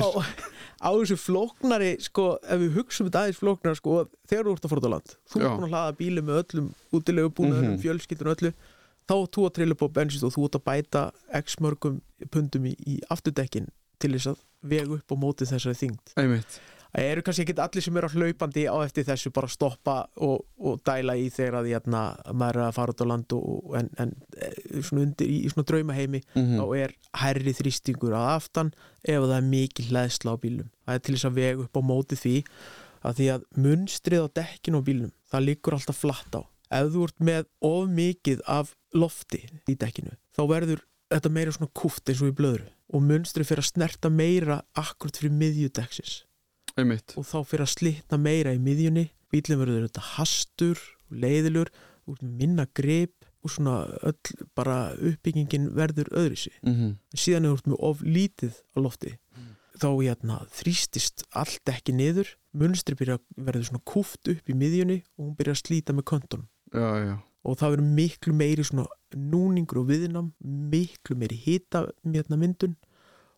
[0.77, 3.95] á, þessu flóknari sko, ef við hugsum þetta aðeins flóknari sko,
[4.29, 6.41] þegar þú ert að fór út á land þú ert búin að hlaða bíli með
[6.43, 7.81] öllum útilegu búnaðurum, Mhm.
[7.81, 8.51] fjölskyldun öllu
[9.07, 11.03] þá ert þú að trilla upp á bensist og þú ert að bæta
[11.41, 13.67] x mörgum pundum í, í afturdekkin
[13.99, 16.59] til þess að vega upp á móti þessari þyngd Einmitt.
[16.97, 20.79] Eru kannski ekki allir sem eru á hlaupandi á eftir þessu bara stoppa og, og
[20.87, 22.01] dæla í þegar að jæna,
[22.33, 25.67] maður er að fara út á land og, en, en eh, svona undir, í, svona
[25.69, 26.57] draumaheimi Mhm.
[26.57, 28.73] þá er hærri þrýstingur að aftan
[29.05, 31.81] ef það er mikil hlæðsla á bílum það er til þess að vega upp á
[31.85, 32.35] móti því
[33.05, 36.41] að því að munstrið á dekkinu á bílum það liggur alltaf flatt á.
[36.73, 40.81] Ef þú ert með of mikið af lofti í dekkinu þá verður
[41.13, 45.15] þetta meira svona kúft eins og í blöðru og munstrið fyrir að snerta meira akkurat
[45.21, 46.23] fyrir miðjudeksis
[46.77, 47.15] Einmitt.
[47.17, 49.09] og þá fyrir að slitna meira í miðjunni.
[49.33, 51.71] Bílum verður þetta hastur leiðilur,
[52.07, 57.79] með minna grip og svona öll bara uppbyggingin verður öðruðsi Mm síðan er út með
[57.79, 59.17] of lítið á lofti
[59.77, 62.27] þá hérna, þrýstist allt ekki niður.
[62.57, 66.47] Munstri verður svona kúft upp í miðjunni og hún byrja að slíta með konton
[67.47, 72.75] og það verður miklu meiri svona núningur og viðnám miklu meiri hita hérna myndun.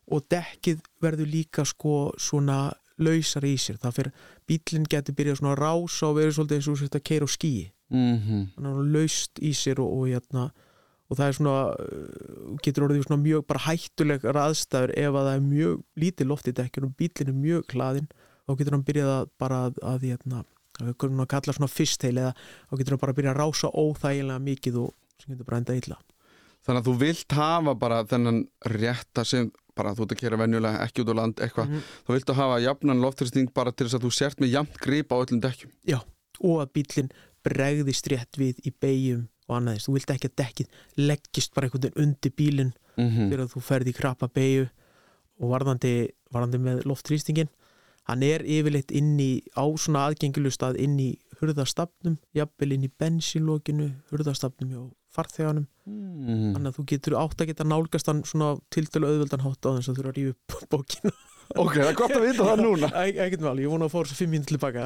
[0.09, 3.77] Og dekkið verður líka sko svona lausar í sér.
[3.81, 4.11] Það fyrir,
[4.49, 7.67] bílinn getur byrjað svona að rása og verður svolítið eins og þetta keira á skíi
[7.89, 8.41] Mhm.
[8.53, 10.43] þannig að hann laust í sér og, og, hérna,
[11.09, 15.33] og það er svona uh, getur orðið svona mjög bara hættuleg aðstæður ef að það
[15.33, 18.09] er mjög lítið loft í dekkjun og bílinn er mjög hlaðinn
[18.45, 20.43] þá getur hann byrjað að bara að, að hérna,
[20.79, 22.35] að við kunum að kalla svona fyrsteil eða
[22.69, 25.79] þá getur hann bara að byrja að rása óþægilega mikið og sem getur bara enda
[25.81, 25.97] illa.
[26.69, 28.39] Þannig að þú vilt hafa bara þennan
[28.69, 29.49] rétta sem
[29.79, 31.81] bara þú ert að kera venjulega ekki út á land eitthvað, Mhm.
[32.05, 35.15] þá viltu hafa jafnan loftristing bara til þess að þú sért með jafnt grip á
[35.23, 35.71] öllum dekkjum.
[35.87, 35.99] Já,
[36.43, 37.11] og að bílinn
[37.43, 40.67] bregðist rétt við í beigjum og annaðins, þú vilt ekki að dekkið
[41.09, 44.65] leggist bara einhvern veginn undir bílinn Mm þegar þú ferð í krabba beigju
[45.39, 47.47] og varðandi, varðandi með loftrýstingin
[48.09, 52.91] hann er yfirleitt inn í á svona aðgengilu stað inn í hurðastafnum, jafnvel inn í
[52.99, 55.67] bensinlokinu hurðastafnum og farþeganum.
[55.89, 56.53] -hmm.
[56.53, 59.89] þannig að þú getur átt að geta nálgast hann svona tiltölu auðveldan hátt á þess
[59.89, 61.13] að þú eru að rífa upp bókina.
[61.57, 62.89] Ok, það er gott að vita það núna.
[63.09, 64.83] ekkert máli, ég vona að fóra svo fimm mínútur tilbaka.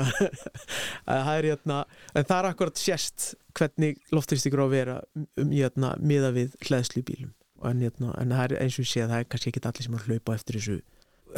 [1.11, 1.79] Að það er hérna
[2.13, 3.25] en það er akkurat sérst
[3.59, 4.95] hvernig loftrýstingur á að vera
[5.43, 7.35] um hérna miða við hlæðslu í bílum.
[7.67, 9.87] En, hérna, en það er eins og ég sé að það er kannski ekki allir
[9.89, 10.79] sem er að hlaupa eftir þessu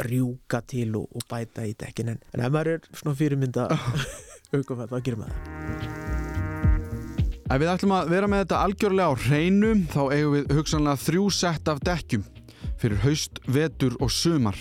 [0.06, 3.70] rjúka til og, og bæta í dekkin en, en ef maður er svona fyrirmynda
[4.54, 6.05] aukum að þá gerum maður það
[7.46, 11.26] Ef við ætlum að vera með þetta algjörlega á hreinu þá eigum við hugsanlega þrjú
[11.30, 12.24] sett af dekkjum
[12.80, 14.58] fyrir haust, vetur og sumar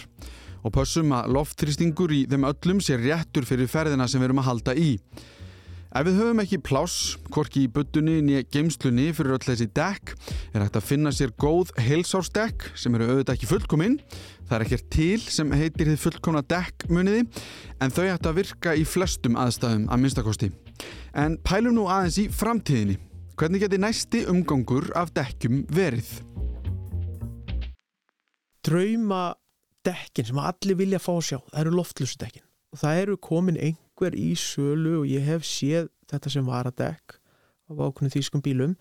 [0.61, 4.47] og pössum að loftþrýstingur í þeim öllum sé réttur fyrir ferðina sem við erum að
[4.51, 4.91] halda í.
[5.95, 10.13] Ef við höfum ekki pláss, hvorki í buttunni nýja geimslunni fyrir öll þessi dekk,
[10.53, 13.97] er hægt að finna sér góð heilsársdekk sem eru auðvitað ekki fullkominn.
[14.45, 17.25] Það er ekkert til sem heitir þið fullkomna dekk muniði,
[17.79, 20.51] en þau hægt að virka í flestum aðstæðum að minnstakosti.
[21.15, 22.99] En pælum nú aðeins í framtíðinni.
[23.35, 26.09] Hvernig geti næsti umgangur af dekkjum verið?
[28.65, 29.35] drauma
[29.85, 32.45] dekkin sem allir vilja fá að sjá það eru loftlusu dekkin
[32.75, 37.17] það eru komin einhver í sölu og ég hef séð þetta sem var að dekk
[37.69, 38.73] af ákveðnum þýskum bílum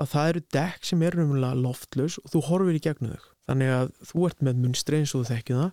[0.00, 3.74] að það eru dekk sem eru umlega loftlus og þú horfir í gegnum þau þannig
[3.78, 5.72] að þú ert með munstri eins og þú þekkið það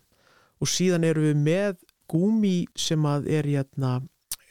[0.60, 4.00] og síðan eru við með gúmi sem að er, hérna,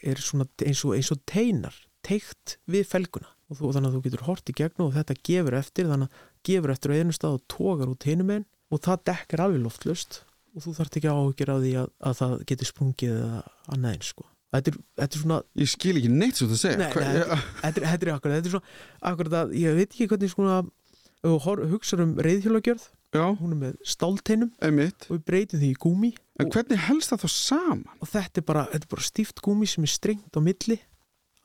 [0.03, 1.75] er svona eins og, eins og teinar
[2.05, 5.57] teikt við felguna og þú, þannig að þú getur hort í gegnum og þetta gefur
[5.59, 9.03] eftir þannig að gefur eftir á einu stað og tógar út hinum einn og það
[9.09, 10.21] dekkar alveg loftlust
[10.55, 13.41] og þú þarft ekki áhugir á því að, að það getur sprungið eða
[13.73, 14.25] annað eins sko.
[14.53, 16.77] þetta, er, þetta er svona Ég skil ekki neitt svo það segja.
[16.79, 19.89] Nei, nei, ég- þetta er, þetta er akkurat, þetta er svona akkurat að ég veit
[19.93, 20.57] ekki hvernig svona
[21.73, 24.51] hugsar um reyðhjólagjörð Já, hún er með stálteinum.
[25.09, 27.85] Og við breytum því í gúmi En hvernig helst það þá saman?
[27.99, 30.77] og þetta er bara, þetta er bara stíft gúmi sem er strengt á milli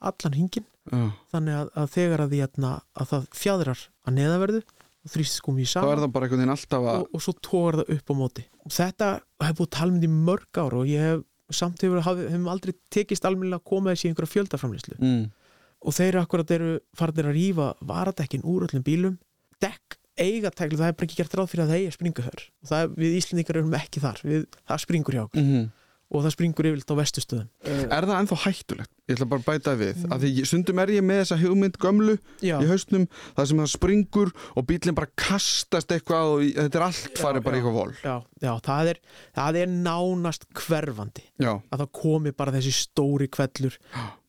[0.05, 1.09] allan hingin Já.
[1.33, 4.61] þannig að, að þegar að, því, hérna, að það fjadrar að neðaverðu
[5.05, 6.99] og þrýst gúmi í Þá er saman það bara einhvern veginn alltaf að...
[7.01, 8.45] og, og svo tógar það upp á móti.
[8.65, 9.09] Og þetta
[9.47, 11.25] hef búið talmynd í mörg ár og ég hef
[11.59, 15.25] samt hefur haf- hefum aldrei tekist almennilega að koma þessi í einhverja fjöldaframlýslu Mm.
[15.85, 19.17] og þeir akkurat eru farnir að rífa varadekkin úr öllum bílum
[20.15, 22.27] dekk eiga teglu, það er bara ekki gert ráð fyrir að það eigi að springa
[22.27, 25.65] þar og það, við Íslendingar erum ekki þar við, það springur hjá okkur Mm
[26.13, 28.91] og það springur yfirleitt á vestustöðum Er það ennþá hættulegt?
[29.09, 29.97] Ég ætla bara að bæta við.
[30.05, 30.13] Mm.
[30.21, 32.13] Því ég- stundum er ég með þessa hugmynd gömlu
[32.45, 36.85] já, í haustnum, það sem það springur og bílinn bara kastast eitthvað og þetta er
[36.85, 37.63] allt farið bara í já.
[37.65, 37.93] eitthvað vol.
[38.05, 39.01] já, já það, er,
[39.35, 41.51] það er nánast hverfandi Já.
[41.73, 43.77] að það komi bara þessi stóri kvellur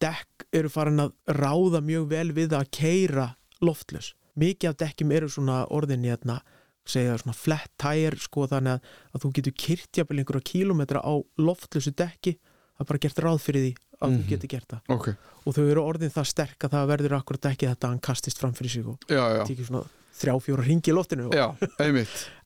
[0.00, 5.28] dekk eru farin að ráða mjög vel við að keira loftlös mikið af dekkjum eru
[5.32, 6.40] svona orðinni hérna,
[6.86, 11.14] segja svona flat tire sko þannig að, að þú getur kyrt jafnvel einhverja kílómetra á
[11.42, 12.36] loftlösu dekki
[12.76, 14.16] það er bara gert ráð fyrir því að Mhm.
[14.20, 15.06] þú getur gert það Ok.
[15.46, 18.38] og þau eru orðin það sterk að það verður akkurat ekki þetta að hann kastist
[18.38, 19.84] fram fyrir sig og tekið svona
[20.16, 21.56] þrjá, fjóra ringi í loftinu Já,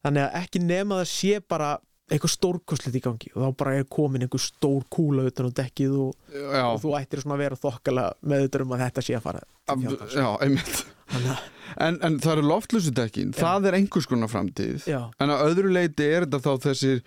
[0.02, 1.72] þannig að ekki nema það sé bara
[2.10, 5.92] eitthvað stórkostlegt í gangi og þá bara er komin einhver stór kúla utan á dekkið
[5.94, 9.22] og, og þú ættir svona að vera þokkala með þetta um að þetta sé að
[9.28, 10.14] fara fjandans.
[10.18, 10.80] Já, einmitt.
[11.80, 14.88] En, en það eru loftlusudekkin, það er einhvers konar framtíð.
[14.90, 17.02] já, En að öðru leiti er þetta þá þessir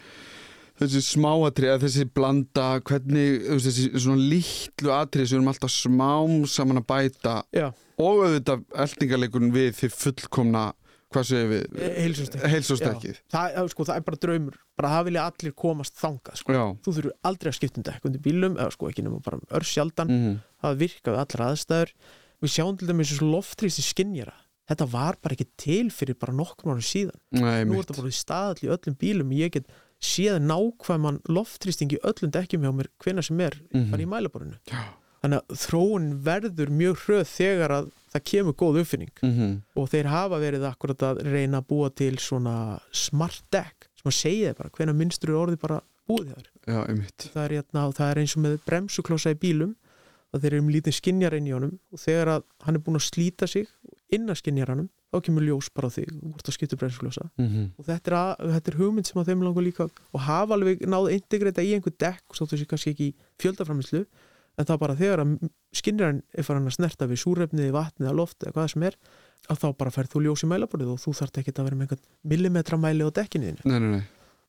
[0.79, 6.37] þessi smáatri, eða þessi blanda hvernig, þessi svona lítlu atrið sem við erum alltaf smám
[6.49, 7.67] saman að bæta já,
[8.01, 10.63] og auðvitað eldingarleikurinn við því fullkomna
[11.13, 11.77] hvað segir við,
[12.49, 16.63] heilsóstekkið það, sko, það er bara draumur, bara það vilja allir komast þangað sko.
[16.87, 19.67] Þú þurfur aldrei að skipta um dekk undir bílum eða sko ekki nema bara ör
[19.67, 21.89] sjaldan mm það virkaði allra aðstæður
[22.43, 24.35] við sjáum til dæmis þessu loftrýsti skinnjara
[24.69, 27.17] þetta var bara ekki til fyrir bara nokkur mánu síðan.
[27.35, 29.33] Nei, nú er þetta bara í staðall í öllum bílum.
[29.35, 29.65] Ég get
[30.03, 33.91] séð nákvæman loftrýsting í öllum dekkjum hjá mér hvenær sem er Mhm.
[33.91, 34.83] bara í mælaborinu Já.
[35.23, 39.11] þannig að þróun verður mjög hröð þegar að það kemur góð uppfinning.
[39.21, 44.09] Mm og þeir hafa verið akkurat að reyna að búa til svona smart deck sem
[44.11, 46.47] að segja bara hvenær minnstur orðið bara búið þér.
[46.67, 46.79] Já,
[47.33, 49.75] það er, hérna, það er eins og með bremsuklossa í bílum
[50.33, 52.99] að þeir eru um lítið skinjar inn í honum og þegar að hann er búin
[52.99, 53.69] að slíta sig
[54.13, 57.49] inn að skinjaranum, þá kemur ljós bara á þig og vorst að skipta bremsuklossa Mm
[57.77, 60.85] og þetta er, að, þetta er hugmynd sem að þeim langar líka og hafa alveg
[60.85, 64.05] náð að integrita í einhver dekk og stóttu sér kannski ekki í fjöldaframislu
[64.57, 68.43] en það bara þegar að skinjarinn er farin að snerta við súrefnið, vatnið eða loft
[68.43, 68.97] eða hvað sem er
[69.49, 71.87] að þá bara færð þú ljós í mælaborðið og þú þarft ekki að vera með
[71.87, 72.03] einhvern
[72.33, 73.55] millimetramæli á dekkinu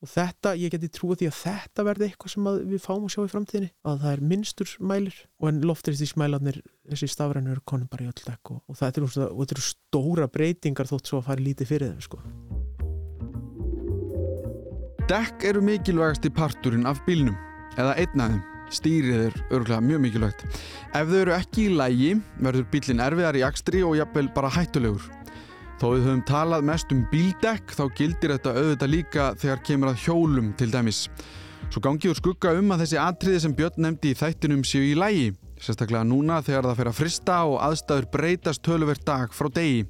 [0.03, 3.21] og þetta, ég geti trúið því að þetta verði eitthvað sem við fáum að sjá
[3.23, 6.59] í framtíðinni að það er minnstur mælir og en loftriðstísmælarnir
[6.91, 10.91] þessi stafrænu eru konum bara í öll dekk og, og þetta eru, eru stóra breytingar
[10.91, 12.21] þótt svo að fara lítið fyrir þeim sko.
[15.05, 17.35] Dekk eru mikilvægasti parturinn af bílnum,
[17.77, 18.43] eða einn af þeim.
[18.73, 20.39] Stýrið er örgulega mjög mikilvægt.
[20.97, 22.07] Ef þau eru ekki í lægi,
[22.41, 25.05] verður bílinn erfiðar í akstri og jafnvel bara hættulegur.
[25.75, 30.05] Þó við höfum talað mest um bíldekk, þá gildir þetta auðvitað líka þegar kemur að
[30.05, 31.01] hjólum til dæmis.
[31.67, 34.93] Svo gangi úr skugga um að þessi atriði sem Björn nefndi í þættinum séu í
[34.95, 39.83] lægi, sérstaklega núna þegar það fer að frista og aðstæður breytast töluvert dag frá degi.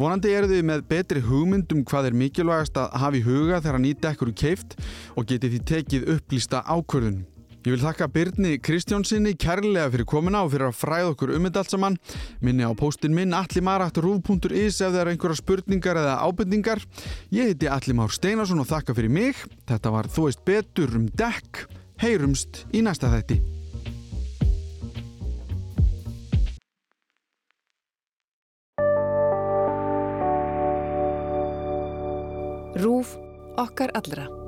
[0.00, 3.80] Vonandi eru þið með betri hugmynd um hvað er mikilvægast að hafa í huga þegar
[3.80, 4.76] ný dekkur eru keift
[5.16, 7.22] og getið því tekið upplýsta ákvörðun.
[7.60, 11.60] Ég vil þakka Byrni Kristjánsinni kærlega fyrir komuna og fyrir að fræða okkur um þetta
[11.60, 11.98] allt saman.
[12.40, 16.80] Minni á postin minn allimarachturúf.is ef það eru einhverja spurningar eða ábyrningar.
[17.28, 19.44] Ég heiti Allimár Steinarsson og þakka fyrir mig.
[19.68, 21.66] Þetta var Þú veist betur um dekk.
[22.00, 23.42] Heyrumst í næsta þætti.
[32.80, 33.18] Rúf
[33.60, 34.39] okkar allra.